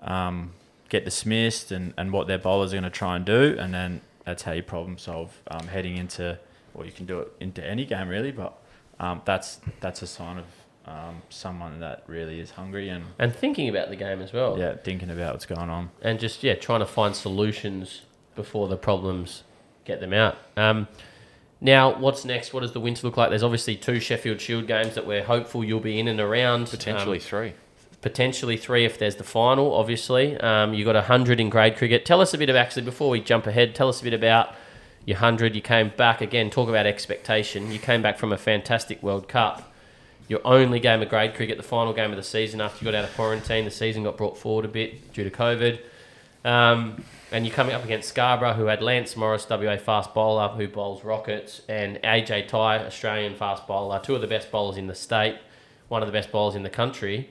[0.00, 0.52] um,
[0.88, 4.00] get dismissed and, and what their bowlers are going to try and do, and then
[4.24, 6.38] that's how you problem solve um, heading into
[6.74, 8.56] or you can do it into any game really, but
[9.00, 10.44] um, that's that's a sign of
[10.86, 14.58] um, someone that really is hungry and And thinking about the game as well.
[14.58, 15.90] yeah thinking about what's going on.
[16.00, 18.02] and just yeah, trying to find solutions
[18.34, 19.42] before the problems
[19.88, 20.36] get them out.
[20.56, 20.86] Um,
[21.60, 22.52] now, what's next?
[22.54, 23.30] What does the winter look like?
[23.30, 26.68] There's obviously two Sheffield Shield games that we're hopeful you'll be in and around.
[26.68, 27.52] Potentially Um, three.
[28.00, 29.74] potentially three if there's the final.
[29.74, 32.04] Obviously, um, you got a hundred in grade cricket.
[32.06, 33.74] Tell us a bit of actually before we jump ahead.
[33.74, 34.54] Tell us a bit about
[35.04, 35.56] your hundred.
[35.56, 36.48] You came back again.
[36.50, 37.72] Talk about expectation.
[37.72, 39.72] You came back from a fantastic World Cup.
[40.28, 42.96] Your only game of grade cricket, the final game of the season after you got
[42.96, 43.64] out of quarantine.
[43.64, 45.80] The season got brought forward a bit due to COVID.
[46.44, 50.66] Um, and you're coming up against Scarborough, who had Lance Morris, WA fast bowler, who
[50.68, 54.94] bowls rockets, and AJ Tye, Australian fast bowler, two of the best bowlers in the
[54.94, 55.36] state,
[55.88, 57.30] one of the best bowlers in the country.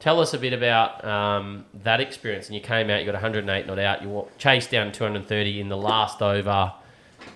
[0.00, 2.46] Tell us a bit about um, that experience.
[2.46, 5.76] And you came out, you got 108 not out, you chased down 230 in the
[5.76, 6.72] last over.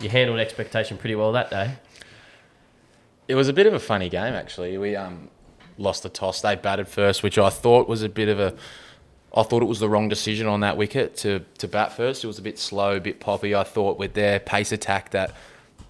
[0.00, 1.76] You handled expectation pretty well that day.
[3.28, 4.78] It was a bit of a funny game actually.
[4.78, 5.28] We um,
[5.78, 6.40] lost the toss.
[6.40, 8.54] They batted first, which I thought was a bit of a.
[9.34, 12.22] I thought it was the wrong decision on that wicket to, to bat first.
[12.22, 13.54] It was a bit slow, a bit poppy.
[13.54, 15.34] I thought with their pace attack that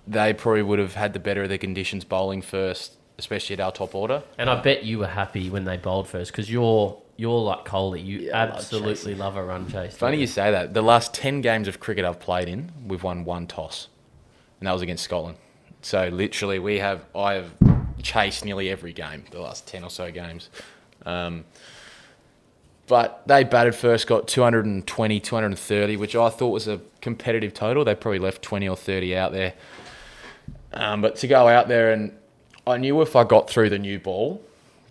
[0.06, 3.72] they probably would have had the better of the conditions bowling first, especially at our
[3.72, 4.22] top order.
[4.38, 8.00] And I bet you were happy when they bowled first because you're you're like Coley.
[8.00, 9.18] You Yeah, love absolutely chasing.
[9.18, 9.94] love a run chase.
[9.96, 10.72] Funny you say that.
[10.74, 13.88] The last 10 games of cricket I've played in, we've won one toss.
[14.60, 15.36] And that was against Scotland.
[15.82, 17.50] So literally, we have, I have
[18.02, 20.48] chased nearly every game, the last 10 or so games.
[21.04, 21.44] Um,
[22.92, 27.86] but they batted first, got 220, 230, which I thought was a competitive total.
[27.86, 29.54] They probably left 20 or 30 out there.
[30.74, 32.14] Um, but to go out there and
[32.66, 34.42] I knew if I got through the new ball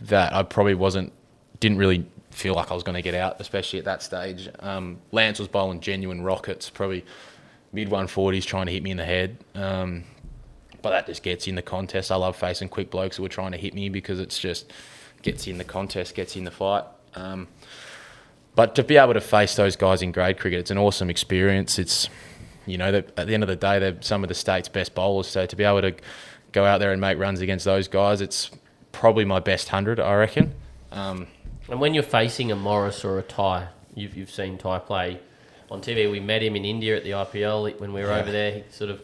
[0.02, 1.14] that I probably wasn't,
[1.60, 4.50] didn't really feel like I was going to get out, especially at that stage.
[4.62, 7.06] Um, Lance was bowling genuine rockets, probably
[7.72, 9.38] mid 140s, trying to hit me in the head.
[9.54, 10.06] Um,
[10.82, 12.12] but that just gets you in the contest.
[12.12, 14.74] I love facing quick blokes who are trying to hit me because it's just
[15.22, 16.86] gets you in the contest, gets you in the fight.
[17.14, 17.48] Um,
[18.56, 21.80] but to be able to face those guys in grade cricket, it's an awesome experience.
[21.80, 22.10] It's,
[22.66, 25.28] you know, at the end of the day, they're some of the state's best bowlers.
[25.28, 25.94] So to be able to
[26.52, 28.52] go out there and make runs against those guys, it's
[28.92, 30.54] probably my best hundred, I reckon.
[30.92, 31.28] Um,
[31.70, 35.20] And when you're facing a Morris or a Tye, you've, you've seen Tye play
[35.70, 36.12] on TV.
[36.12, 38.20] We met him in India at the IPL when we were Yeah.
[38.20, 38.52] over there.
[38.52, 39.00] He sort of.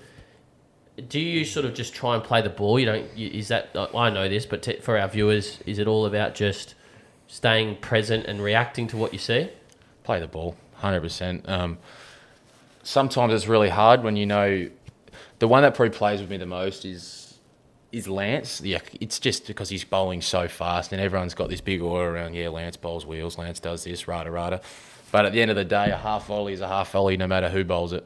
[1.08, 2.80] Do you sort of just try and play the ball?
[2.80, 3.06] You don't.
[3.16, 6.74] Is that I know this, but t- for our viewers, is it all about just
[7.28, 9.50] staying present and reacting to what you see?
[10.08, 11.48] play the ball, hundred percent.
[11.50, 11.78] Um,
[12.82, 14.70] sometimes it's really hard when you know
[15.40, 17.38] the one that probably plays with me the most is
[17.92, 18.62] is Lance.
[18.62, 22.36] Yeah, it's just because he's bowling so fast, and everyone's got this big aura around.
[22.36, 23.38] Yeah, Lance bowls wheels.
[23.38, 24.62] Lance does this, rada rada.
[25.12, 27.28] But at the end of the day, a half volley is a half volley, no
[27.28, 28.06] matter who bowls it.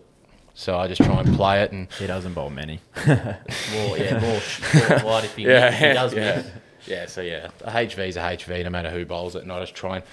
[0.53, 2.81] So I just try and play it, and He doesn't bowl many.
[3.07, 6.51] More, yeah, more short and wide if he, if he does yeah, miss.
[6.85, 7.05] Yeah.
[7.05, 9.75] So yeah, a HV is a HV, no matter who bowls it, and I just
[9.75, 10.05] try and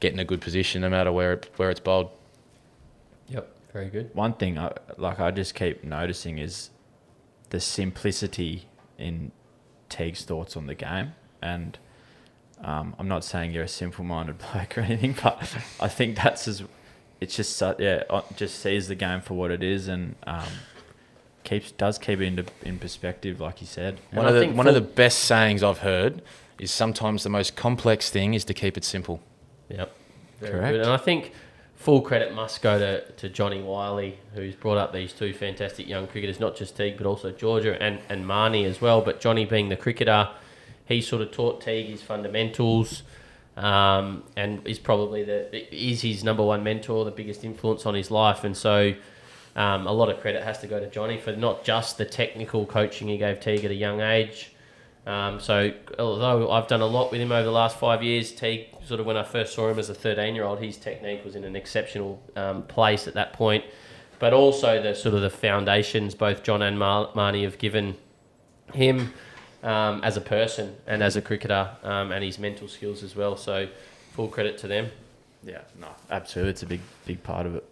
[0.00, 2.10] get in a good position, no matter where it, where it's bowled.
[3.28, 4.14] Yep, very good.
[4.14, 6.70] One thing, I, like I just keep noticing, is
[7.50, 8.66] the simplicity
[8.98, 9.32] in
[9.88, 11.12] Teague's thoughts on the game.
[11.42, 11.78] And
[12.62, 15.38] um, I'm not saying you're a simple-minded bloke or anything, but
[15.80, 16.62] I think that's as
[17.20, 20.44] it's just su- yeah, uh, just sees the game for what it is and um,
[21.46, 23.98] keeps does keep it into in perspective, like you said.
[24.10, 26.20] And One I of the think one of the best sayings I've heard
[26.58, 29.20] is sometimes the most complex thing is to keep it simple.
[29.70, 29.94] Yep.
[30.40, 30.72] Very Correct.
[30.72, 30.80] good.
[30.82, 31.32] And I think
[31.74, 36.06] full credit must go to, to Johnny Wyllie, who's brought up these two fantastic young
[36.06, 39.00] cricketers, not just Teague, but also Georgia and, and Marnie as well.
[39.00, 40.28] But Johnny being the cricketer,
[40.84, 43.02] he sort of taught Teague his fundamentals
[43.56, 48.10] um, and is probably the is his number one mentor, the biggest influence on his
[48.10, 48.44] life.
[48.44, 48.94] And so
[49.56, 52.64] um, a lot of credit has to go to Johnny for not just the technical
[52.66, 54.52] coaching he gave Teague at a young age,
[55.06, 58.66] um, so although I've done a lot with him over the last five years, Teague
[58.84, 61.36] sort of when I first saw him as a 13 year old, his technique was
[61.36, 63.64] in an exceptional um, place at that point.
[64.18, 67.96] But also the sort of the foundations both John and Mar- Marnie have given
[68.74, 69.12] him
[69.62, 73.36] um, as a person and as a cricketer um, and his mental skills as well.
[73.36, 73.68] So
[74.12, 74.90] full credit to them.
[75.44, 77.64] Yeah, no, absolutely, it's a big big part of it.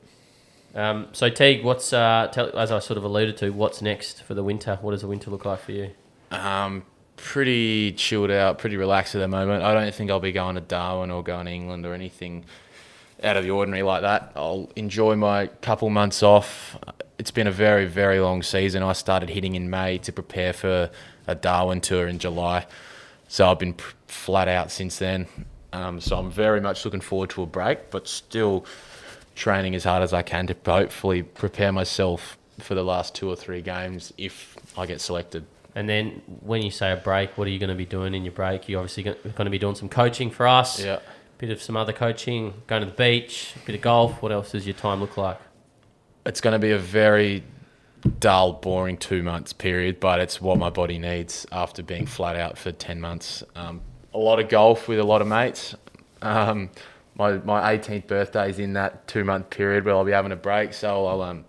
[0.75, 4.35] Um, so Teague, what's uh, tell, as I sort of alluded to, what's next for
[4.35, 4.79] the winter?
[4.83, 5.91] What does the winter look like for you?
[6.33, 6.85] Um,
[7.17, 9.63] pretty chilled out, pretty relaxed at the moment.
[9.63, 12.45] I don't think I'll be going to Darwin or going to England or anything
[13.23, 14.33] out of the ordinary like that.
[14.35, 16.77] I'll enjoy my couple months off.
[17.19, 18.83] It's been a very, very long season.
[18.83, 20.91] I started hitting in May to prepare for
[21.27, 22.67] a Darwin tour in July.
[23.29, 23.77] So I've been
[24.09, 25.27] flat out since then.
[25.73, 28.67] Um, so I'm very much looking forward to a break, but still
[29.35, 33.37] training as hard as I can to hopefully prepare myself for the last two or
[33.37, 35.45] three games if I get selected.
[35.75, 38.25] And then when you say a break, what are you going to be doing in
[38.25, 38.69] your break?
[38.69, 40.83] You're obviously going to be doing some coaching for us.
[40.83, 41.01] Yeah.
[41.39, 44.23] bit of some other coaching, going to the beach, a bit of golf.
[44.23, 45.39] What else does your time look like?
[46.25, 47.43] It's going to be a very
[48.21, 52.57] dull, boring two months period, but it's what my body needs after being flat out
[52.57, 53.43] for 10 months.
[53.57, 53.81] Um,
[54.13, 55.75] a lot of golf with a lot of mates.
[56.23, 56.71] Um,
[57.17, 60.37] my, my 18th birthday is in that two month period where I'll be having a
[60.37, 61.45] break, so I'll, um,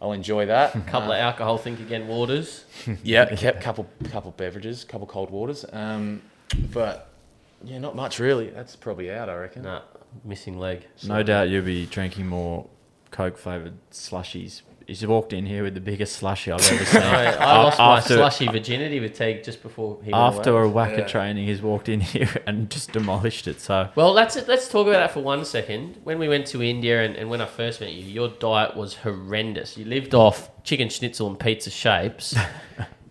[0.00, 0.74] I'll enjoy that.
[0.74, 2.64] A couple of alcohol, think again, waters.
[3.02, 5.64] yeah, kept couple couple beverages, couple cold waters.
[5.72, 6.22] Um,
[6.72, 7.10] but
[7.64, 8.50] yeah, not much really.
[8.50, 9.62] That's probably out, I reckon.
[9.62, 9.82] Nah,
[10.24, 10.86] missing leg.
[11.06, 12.66] No doubt you'll be drinking more
[13.10, 14.62] Coke flavored slushies.
[14.90, 17.00] He's walked in here with the biggest slushy I've ever seen.
[17.00, 20.68] I, I lost my slushy virginity with Teague just before he went After away.
[20.68, 21.04] a whack Yeah.
[21.04, 23.60] of training, he's walked in here and just demolished it.
[23.60, 25.98] So Well, let's let's talk about that for one second.
[26.02, 28.94] When we went to India and, and when I first met you, your diet was
[28.96, 29.76] horrendous.
[29.78, 32.34] You lived off chicken schnitzel and pizza shapes.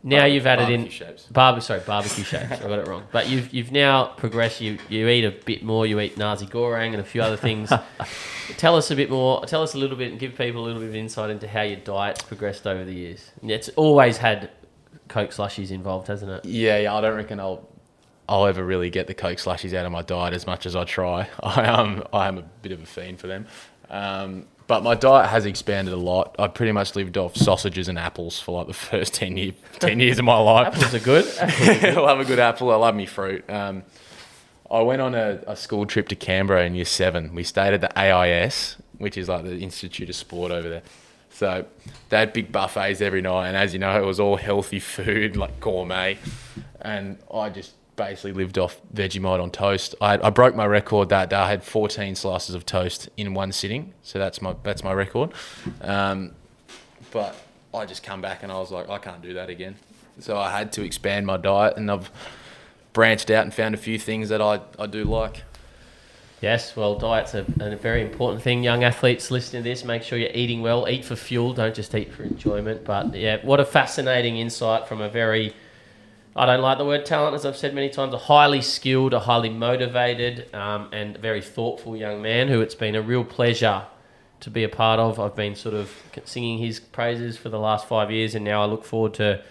[0.02, 0.90] now you've added in
[1.32, 1.66] Barbecue shapes.
[1.66, 2.52] Sorry, barbecue shapes.
[2.52, 3.04] I got it wrong.
[3.12, 4.62] But you've you've now progressed.
[4.62, 5.86] You you eat a bit more.
[5.86, 7.72] You eat Nasi goreng and a few other things.
[8.58, 9.46] tell us a bit more.
[9.46, 11.64] Tell us a little bit and give people a little bit of insight into how
[11.64, 13.32] your diet's progressed over the years.
[13.44, 14.50] It's always had
[15.10, 16.46] Coke slushies involved, hasn't it?
[16.46, 16.96] Yeah, yeah.
[16.96, 17.68] I don't reckon I'll
[18.30, 20.86] I'll ever really get the Coke slushies out of my diet as much as I
[20.86, 21.28] try.
[21.44, 23.48] I um I am a bit of a fiend for them.
[23.90, 26.36] Um, but my diet has expanded a lot.
[26.38, 30.00] I pretty much lived off sausages and apples for like the first 10, year, 10
[30.00, 30.68] years of my life.
[30.68, 31.26] Apples are good.
[31.42, 32.70] I love a good apple.
[32.70, 33.50] I love me fruit.
[33.50, 33.82] Um,
[34.70, 37.34] I went on a, a school trip to Canberra in year seven.
[37.34, 40.84] We stayed at the AIS, which is like the Institute of Sport over there.
[41.32, 41.66] So
[42.10, 45.36] they had big buffets every night, and as you know, it was all healthy food,
[45.36, 46.20] like gourmet.
[46.80, 49.94] And I just basically lived off Vegemite on toast.
[50.00, 51.36] I, I broke my record that day.
[51.36, 55.34] I had 14 slices of toast in one sitting, so that's my that's my record.
[55.82, 56.32] Um,
[57.12, 57.36] but
[57.74, 59.76] I just come back and I was like, I can't do that again.
[60.20, 62.10] So I had to expand my diet, and I've
[62.94, 65.44] branched out and found a few things that I, I do like.
[66.42, 68.64] Yes, well, diet's a, a very important thing.
[68.64, 70.88] Young athletes listening to this, make sure you're eating well.
[70.88, 72.86] Eat for fuel, don't just eat for enjoyment.
[72.86, 75.54] But yeah, what a fascinating insight from a very,
[76.36, 79.20] I don't like the word talent, as I've said many times, a highly skilled, a
[79.20, 83.84] highly motivated, um, and very thoughtful young man who it's been a real pleasure
[84.42, 85.20] to be a part of.
[85.20, 85.92] I've been sort of
[86.26, 89.42] singing his praises for the last five years, and now I look forward to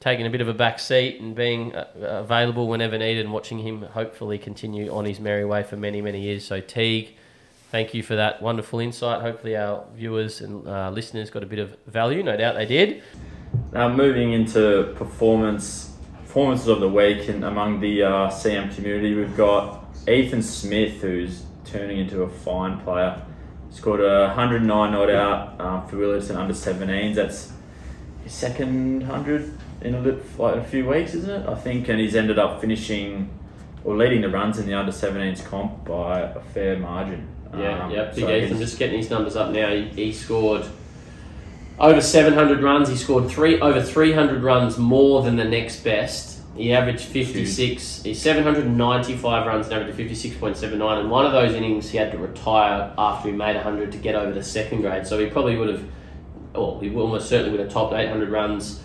[0.00, 3.58] taking a bit of a back seat and being uh, available whenever needed and watching
[3.58, 6.44] him hopefully continue on his merry way for many, many years.
[6.44, 7.14] So, Teague,
[7.70, 9.20] thank you for that wonderful insight.
[9.20, 12.22] Hopefully, our viewers and uh, listeners got a bit of value.
[12.22, 13.02] No doubt they did.
[13.70, 15.91] Now moving into performance
[16.32, 21.42] performances of the week and among the uh, CM community, we've got Ethan Smith, who's
[21.66, 23.20] turning into a fine player.
[23.68, 27.16] Scored a 109 not out uh, for Willetton under 17s.
[27.16, 27.52] That's
[28.24, 30.00] his second hundred in a,
[30.40, 31.46] like a few weeks, isn't it?
[31.46, 33.28] I think, and he's ended up finishing
[33.84, 37.28] or leading the runs in the under 17s comp by a fair margin.
[37.54, 38.04] Yeah, Um, yeah.
[38.06, 39.68] Big so Ethan, just getting his numbers up now.
[39.68, 40.64] He, he scored
[41.82, 42.88] over 700 runs.
[42.88, 46.38] He scored three over 300 runs more than the next best.
[46.56, 48.02] He averaged 56.
[48.02, 51.00] He's 795 runs and averaged 56.79.
[51.00, 54.14] And one of those innings, he had to retire after he made 100 to get
[54.14, 55.06] over the second grade.
[55.06, 55.84] So he probably would have,
[56.54, 58.82] well, he almost certainly would have topped 800 runs.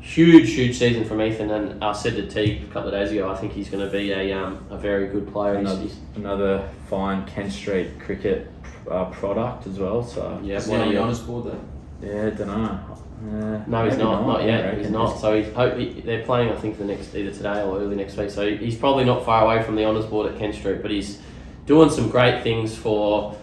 [0.00, 1.50] Huge, huge season from Ethan.
[1.50, 3.92] And I said to Teague a couple of days ago, I think he's going to
[3.92, 5.58] be a, um, a very good player.
[5.60, 8.50] He's- another, another fine Kent Street cricket
[8.90, 10.02] uh, product as well.
[10.02, 11.60] So yeah, Is one on of the your- honours board though?
[12.02, 12.80] Yeah, don't know.
[13.22, 14.26] Uh, No, he's maybe not.
[14.26, 14.78] Not yet.
[14.78, 15.18] He's not.
[15.18, 16.50] So he's hope he, they're playing.
[16.50, 18.30] I think the next either today or early next week.
[18.30, 21.20] So he's probably not far away from the honours board at Kent Street, but he's
[21.66, 23.36] doing some great things for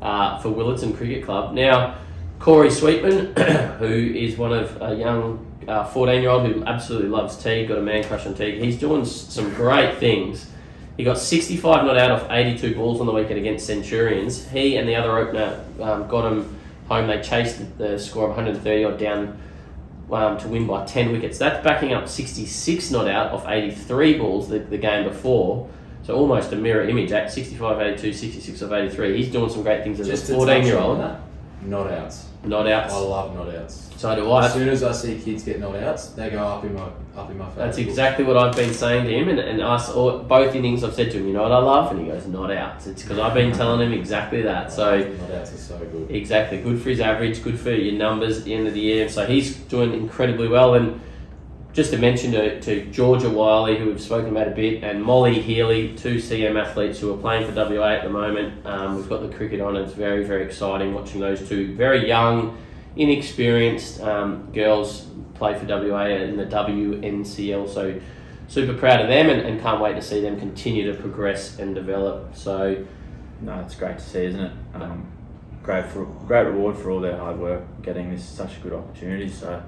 [0.00, 1.52] uh, for Willetton Cricket Club.
[1.52, 1.98] Now,
[2.38, 3.34] Corey Sweetman,
[3.78, 5.44] who is one of a young
[5.92, 8.62] fourteen year old who absolutely loves Teague, got a man crush on Teague.
[8.62, 10.50] He's doing some great things.
[10.96, 14.48] He got 65 not out of 82 balls on the weekend against Centurions.
[14.48, 16.55] He and the other opener um, got him
[16.88, 17.06] home.
[17.06, 19.38] They chased the score of 130 odd down
[20.10, 21.38] um, to win by 10 wickets.
[21.38, 25.68] That's backing up 66 not out off 83 balls the, the game before.
[26.04, 29.16] So almost a mirror image at 65 82, 66 of 83.
[29.16, 30.98] He's doing some great things as Just a 14 year old.
[31.62, 32.26] Not outs.
[32.46, 32.94] Not outs.
[32.94, 33.90] I love not outs.
[33.96, 34.46] So do I.
[34.46, 37.30] As soon as I see kids get not outs, they go up in my up
[37.30, 37.56] in my face.
[37.56, 40.94] That's exactly what I've been saying to him, and, and us all, both innings I've
[40.94, 42.86] said to him, you know what I love, and he goes not outs.
[42.86, 44.70] It's because I've been telling him exactly that.
[44.70, 46.10] So not outs are so good.
[46.10, 49.08] exactly good for his average, good for your numbers at the end of the year.
[49.08, 50.74] So he's doing incredibly well.
[50.74, 51.00] And
[51.76, 55.42] just to mention to, to Georgia Wyllie, who we've spoken about a bit, and Molly
[55.42, 58.64] Healy, two CM athletes who are playing for WA at the moment.
[58.64, 59.76] Um, we've got the cricket on.
[59.76, 62.56] It's very very exciting watching those two very young,
[62.96, 67.68] inexperienced um, girls play for WA in the WNCL.
[67.68, 68.00] So
[68.48, 71.74] super proud of them and, and can't wait to see them continue to progress and
[71.74, 72.34] develop.
[72.34, 72.86] So
[73.42, 74.52] No, it's great to see, isn't it?
[74.72, 75.06] Um,
[75.62, 79.28] great for great reward for all their hard work, getting this such a good opportunity.
[79.28, 79.62] So,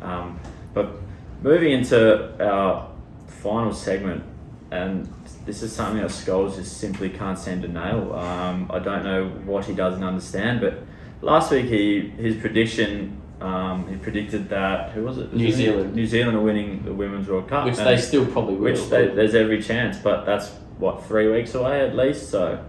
[0.00, 0.40] um,
[0.72, 0.94] but
[1.42, 2.90] moving into our
[3.26, 4.22] final segment,
[4.70, 5.12] and
[5.46, 8.12] this is something that Scholes just simply can't seem to nail.
[8.14, 10.82] Um, I don't know what he doesn't understand, but
[11.22, 13.20] last week he his prediction.
[13.40, 15.32] Um, he predicted that who was it?
[15.32, 15.94] New Zealand.
[15.94, 18.72] New Zealand are winning the Women's World Cup, which they still probably will.
[18.72, 22.28] which they, there's every chance, but that's what three weeks away at least.
[22.28, 22.62] So,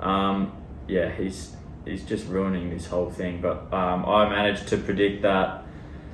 [0.00, 0.56] um,
[0.88, 1.54] yeah, he's
[1.84, 3.42] he's just ruining this whole thing.
[3.42, 5.63] But um, I managed to predict that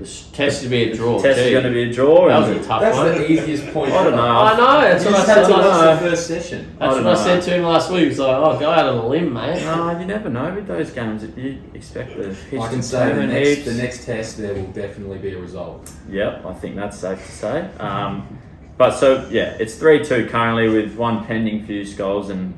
[0.01, 1.21] the s- test to be a draw.
[1.23, 1.51] test is too.
[1.53, 2.27] going to be a draw.
[2.27, 2.81] That was a tough one.
[2.81, 3.07] That's one.
[3.19, 3.93] the easiest point.
[3.93, 4.23] I don't know.
[4.23, 4.81] I know.
[4.81, 5.53] That's You what I just had said.
[5.53, 6.77] to last- watch the first session.
[6.79, 7.23] That's I don't what I know.
[7.25, 8.01] said to him last week.
[8.01, 10.67] He was like, "Oh, go out on a limb, mate." no, you never know with
[10.67, 11.23] those games.
[11.37, 15.19] You expect the pitch I can say the next, the next test there will definitely
[15.19, 15.93] be a result.
[16.09, 17.69] Yep, I think that's safe to say.
[17.79, 18.39] Um,
[18.79, 22.55] but so yeah, it's three two currently with one pending few skulls, and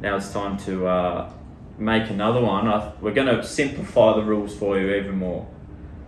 [0.00, 1.30] now it's time to uh,
[1.78, 2.66] make another one.
[2.66, 5.46] I, we're going to simplify the rules for you even more.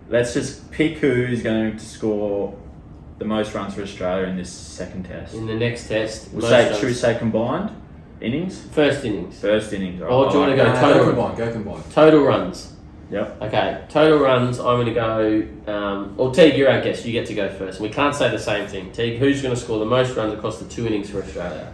[0.08, 2.54] Let's just pick who's going to score
[3.18, 5.34] the most runs for Australia in this second test.
[5.34, 7.70] In the next test, We'll say, runs- should we say combined
[8.20, 8.60] innings?
[8.72, 10.02] first innings, First innings.
[10.02, 10.80] all Or right, do you I wanna go that.
[10.80, 11.36] total- go combine.
[11.36, 11.82] Go combine.
[11.92, 12.70] total runs.
[13.10, 13.42] Yep.
[13.42, 14.58] Okay, total runs.
[14.58, 15.72] I'm going to go.
[15.72, 17.04] Um, or Teague, you're our guest.
[17.04, 17.78] You get to go first.
[17.78, 18.90] We can't say the same thing.
[18.92, 21.72] Teague, who's going to score the most runs across the two innings for Australia?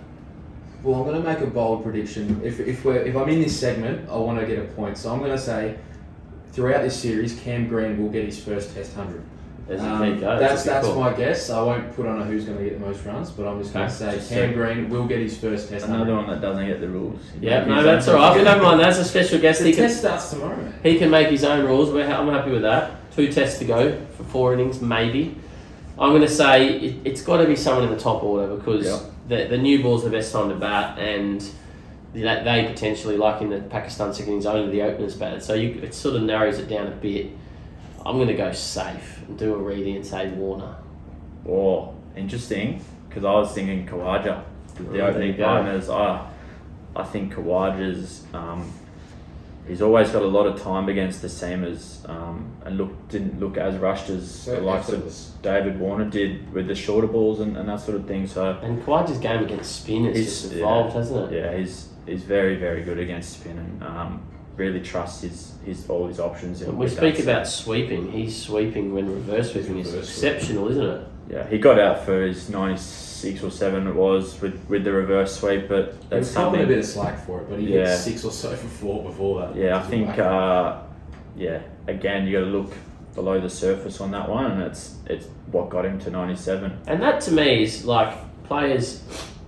[0.83, 2.41] Well, I'm going to make a bold prediction.
[2.45, 4.99] If, if, we're, if I'm in this segment, I want to get a point.
[4.99, 5.76] So I'm going to say
[6.53, 9.22] throughout this series, Cam Green will get his first Test 100.
[9.68, 10.38] As Um, keep going.
[10.40, 11.01] that's that's cool.
[11.01, 11.48] my guess.
[11.48, 13.72] I won't put on a who's going to get the most runs, but I'm just
[13.72, 16.16] going to say Just Cam Green will get his first Test Another 100.
[16.16, 17.20] one that doesn't get the rules.
[17.40, 18.42] Yeah, no, that's all right.
[18.44, 18.80] Don't mind.
[18.80, 19.61] That's a special guest.
[19.61, 21.90] The He can, test starts tomorrow, he can make his own rules.
[21.92, 22.92] We're, I'm happy with that.
[23.14, 25.36] Two tests to go for four innings, maybe.
[25.98, 28.86] I'm going to say it, it's got to be someone in the top order because
[28.86, 28.98] Yeah.
[29.28, 31.48] the, the new ball's the best time to bat, and
[32.12, 35.42] they, they potentially, like in the Pakistan second innings, only the openers batted.
[35.42, 37.28] So you, it sort of narrows it down a bit.
[38.04, 40.76] I'm going to go safe and do a reading and say Warner.
[41.48, 42.84] Oh, interesting.
[43.08, 44.44] Because I was thinking Khawaja,
[44.76, 45.88] the Oh, there opening you partners.
[45.90, 46.26] I,
[46.96, 48.24] I think Khawaja's.
[48.32, 48.72] Um,
[49.66, 53.56] he's always got a lot of time against the seamers, um, and look didn't look
[53.56, 57.56] as rushed as So the likes of David Warner did with the shorter balls and,
[57.56, 58.26] and that sort of thing.
[58.26, 60.58] So And Khawaja's game against spin has He's- just yeah.
[60.61, 61.36] evolved, hasn't it?
[61.36, 64.22] yeah, he's he's very very good against spin and um,
[64.56, 66.62] really trusts his, his all his options.
[66.62, 67.22] When we speak that.
[67.22, 71.06] about sweeping, he's sweeping when reverse sweeping is Reverse exceptional, isn't it?
[71.30, 74.92] Yeah, he got out for his ninety six or seven it was with, with the
[74.92, 76.62] reverse sweep, but He that's was probably something.
[76.62, 77.86] a bit of slack for it, but he Yeah.
[77.90, 79.56] hit six or so for four before that.
[79.56, 80.78] Yeah, I think uh,
[81.36, 81.61] yeah.
[81.86, 82.72] Again, you got to look
[83.14, 86.76] below the surface on that one, and it's it's what got him to ninety seven.
[86.86, 88.12] And that to me is like
[88.44, 89.02] players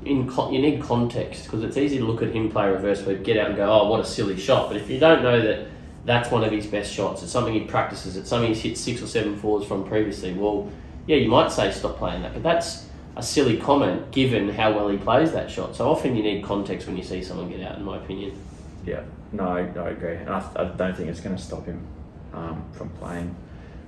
[0.05, 3.37] in you need context because it's easy to look at him play reverse sweep, get
[3.37, 4.69] out and go, oh, what a silly shot.
[4.69, 5.69] But if you don't know that
[6.05, 9.03] that's one of his best shots, it's something he practices, it's something he's hit six
[9.03, 10.33] or seven fours from previously.
[10.33, 10.71] Well,
[11.07, 12.87] yeah, you might say stop playing that, but that's
[13.17, 15.77] a silly comment given how well he plays that shot.
[15.77, 18.39] So often you need context when you see someone get out, in my opinion.
[18.85, 21.87] Yeah, no, I, I agree, and I, I don't think it's going to stop him
[22.33, 23.35] um, from playing.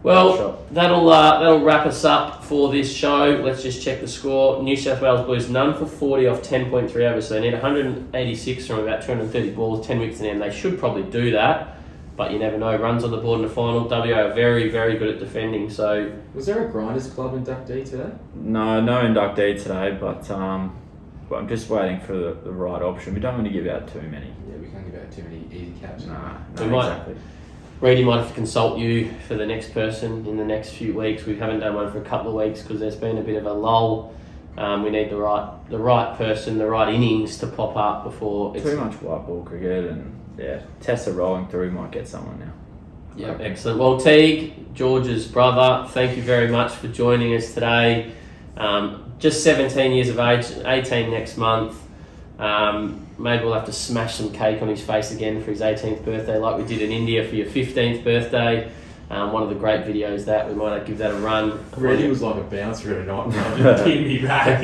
[0.05, 3.41] Well, that'll uh, that'll wrap us up for this show.
[3.43, 4.63] Let's just check the score.
[4.63, 7.55] New South Wales Blues none for forty off ten point three overs, so they need
[7.55, 10.25] one hundred and eighty six from about two hundred and thirty balls, ten wickets in
[10.27, 10.43] the end.
[10.43, 11.79] They should probably do that,
[12.19, 12.77] but you never know.
[12.77, 13.89] Runs on the board in the final.
[13.89, 18.11] WA are very very good at defending, so Was there a Grinders Club inductee today?
[18.35, 20.77] No, no inductee today, but um,
[21.31, 23.15] but I'm just waiting for the, the right option.
[23.15, 24.27] We don't want to give out too many.
[24.51, 26.05] Yeah, we can't give out too many easy caps.
[26.05, 27.17] Nah, We no, might- exactly.
[27.85, 31.27] Reedy might have to consult you for the next person in the next few weeks.
[31.27, 33.45] We haven't done one for a couple of weeks because there's been a bit of
[33.45, 34.15] a lull.
[34.57, 38.57] Um, we need the right the right person, the right innings to pop up before
[38.57, 41.73] it's Too much white ball cricket, and yeah, tests are rolling through.
[41.73, 42.53] Might get someone now.
[43.17, 43.45] Yeah, Okay.
[43.45, 43.79] excellent.
[43.79, 48.13] Well, Teague, George's brother, thank you very much for joining us today.
[48.57, 51.77] Um, just 17 years of age, 18 next month.
[52.39, 56.05] Um, maybe we'll have to smash some cake on his face again for his 18th
[56.05, 58.71] birthday, like we did in India for your 15th birthday.
[59.11, 61.63] Um, one of the great videos that we might give that a run.
[61.77, 64.61] Reddy was like a bouncer at a night and pinned me back.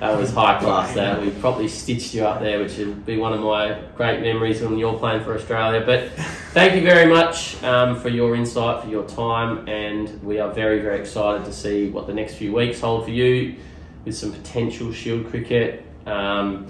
[0.00, 0.94] That was high class.
[0.94, 4.60] That we probably stitched you up there, which would be one of my great memories
[4.60, 5.82] when you're playing for Australia.
[5.84, 6.10] But
[6.52, 10.80] thank you very much um, for your insight, for your time, and we are very,
[10.80, 13.56] very excited to see what the next few weeks hold for you
[14.04, 15.84] with some potential Shield cricket.
[16.04, 16.66] Um,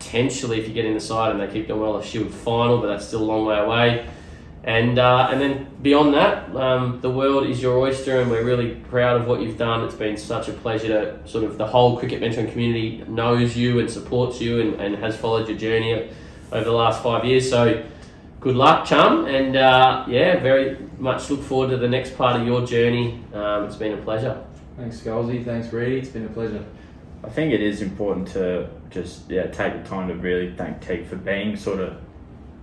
[0.00, 2.80] potentially, if you get in the side and they keep going well, a Shield final,
[2.80, 4.08] but that's still a long way away.
[4.64, 8.74] And uh, and then beyond that, um, the world is your oyster, and we're really
[8.74, 9.84] proud of what you've done.
[9.84, 13.80] It's been such a pleasure to sort of the whole cricket mentoring community knows you
[13.80, 16.10] and supports you, and, and has followed your journey
[16.52, 17.48] over the last five years.
[17.48, 17.82] So
[18.40, 22.46] good luck, chum, and uh, yeah, very much look forward to the next part of
[22.46, 23.22] your journey.
[23.32, 24.44] Um, it's been a pleasure.
[24.76, 25.42] Thanks, Scalzi.
[25.42, 25.98] Thanks, Reddy.
[25.98, 26.64] It's been a pleasure.
[27.22, 31.06] I think it is important to just yeah take the time to really thank Teague
[31.06, 31.96] for being sort of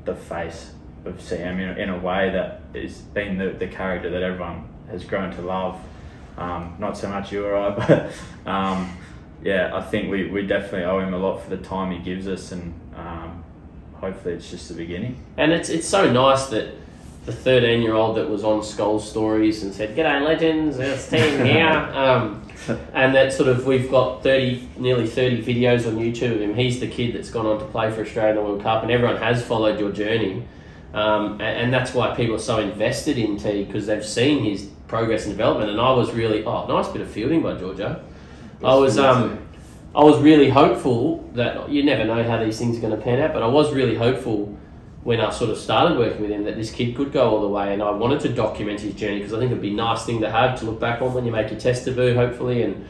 [0.05, 0.71] the face
[1.05, 5.03] of Sam in, in a way that has been the, the character that everyone has
[5.03, 5.79] grown to love.
[6.37, 7.69] Um, not so much you or I,
[8.45, 8.97] but um,
[9.43, 12.27] yeah, I think we, we definitely owe him a lot for the time he gives
[12.27, 13.43] us, and um,
[13.95, 15.23] hopefully it's just the beginning.
[15.37, 16.73] And it's it's so nice that
[17.25, 21.45] the 13 year old that was on Skull Stories and said, G'day, legends, it's team
[21.45, 21.67] here.
[22.93, 26.55] And that sort of, we've got 30, nearly 30 videos on YouTube of him.
[26.55, 28.91] He's the kid that's gone on to play for Australia in the World Cup, and
[28.91, 30.45] everyone has followed your journey.
[30.93, 34.69] Um, and, and that's why people are so invested in T because they've seen his
[34.87, 35.69] progress and development.
[35.69, 38.03] And I was really, oh, nice bit of fielding by Georgia.
[38.63, 39.47] I was, um,
[39.95, 43.19] I was really hopeful that you never know how these things are going to pan
[43.19, 44.56] out, but I was really hopeful
[45.07, 47.47] when I sort of started working with him that this kid could go all the
[47.47, 50.05] way, and I wanted to document his journey because I think it'd be a nice
[50.05, 52.85] thing to have to look back on when you make your test debut, hopefully, and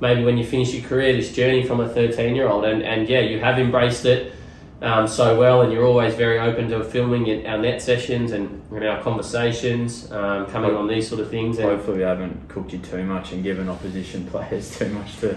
[0.00, 2.64] maybe when you finish your career, this journey from a 13 year old.
[2.64, 4.32] And, and yeah, you have embraced it
[4.80, 8.60] um, so well, and you're always very open to filming in our net sessions and,
[8.72, 11.58] our conversations, um, coming on these sort of things.
[11.58, 15.36] And, Hopefully we haven't cooked you too much and given opposition players too much to.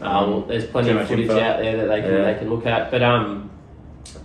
[0.00, 1.40] Uh, well, there's plenty of footage info.
[1.40, 2.32] out there that they can Yeah.
[2.32, 2.92] they can look at.
[2.92, 3.50] But um,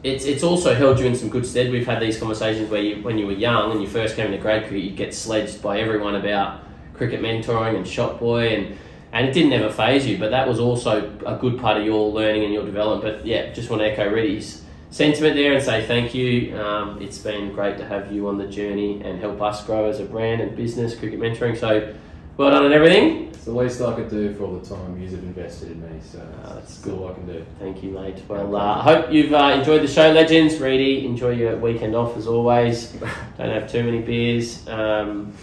[0.04, 1.72] it's it's also held you in some good stead.
[1.72, 4.38] We've had these conversations where you when you were young and you first came into
[4.38, 6.64] grade cricket, you'd get sledged by everyone about
[6.94, 8.78] cricket mentoring and shot boy and.
[9.14, 12.10] And it didn't ever phase you, but that was also a good part of your
[12.14, 13.18] learning and your development.
[13.18, 16.58] But yeah, just want to echo Reddy's sentiment there and say thank you.
[16.58, 20.00] Um, it's been great to have you on the journey and help us grow as
[20.00, 21.58] a brand and business, cricket mentoring.
[21.58, 21.94] So
[22.38, 23.28] well done on everything.
[23.28, 26.00] It's the least I could do for all the time you have invested in me,
[26.04, 27.44] so Ah, that's that's all I can do.
[27.60, 28.22] Thank you, mate.
[28.28, 30.60] Well, uh, I hope you've uh, enjoyed the show, legends.
[30.60, 32.88] Reedy, enjoy your weekend off as always.
[33.38, 34.68] Don't have too many beers.
[34.68, 35.34] Um,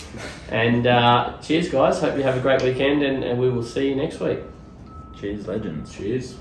[0.51, 2.01] and uh, cheers, guys.
[2.01, 4.39] Hope you have a great weekend, and, and we will see you next week.
[5.19, 5.93] Cheers, legends.
[5.93, 6.37] Cheers.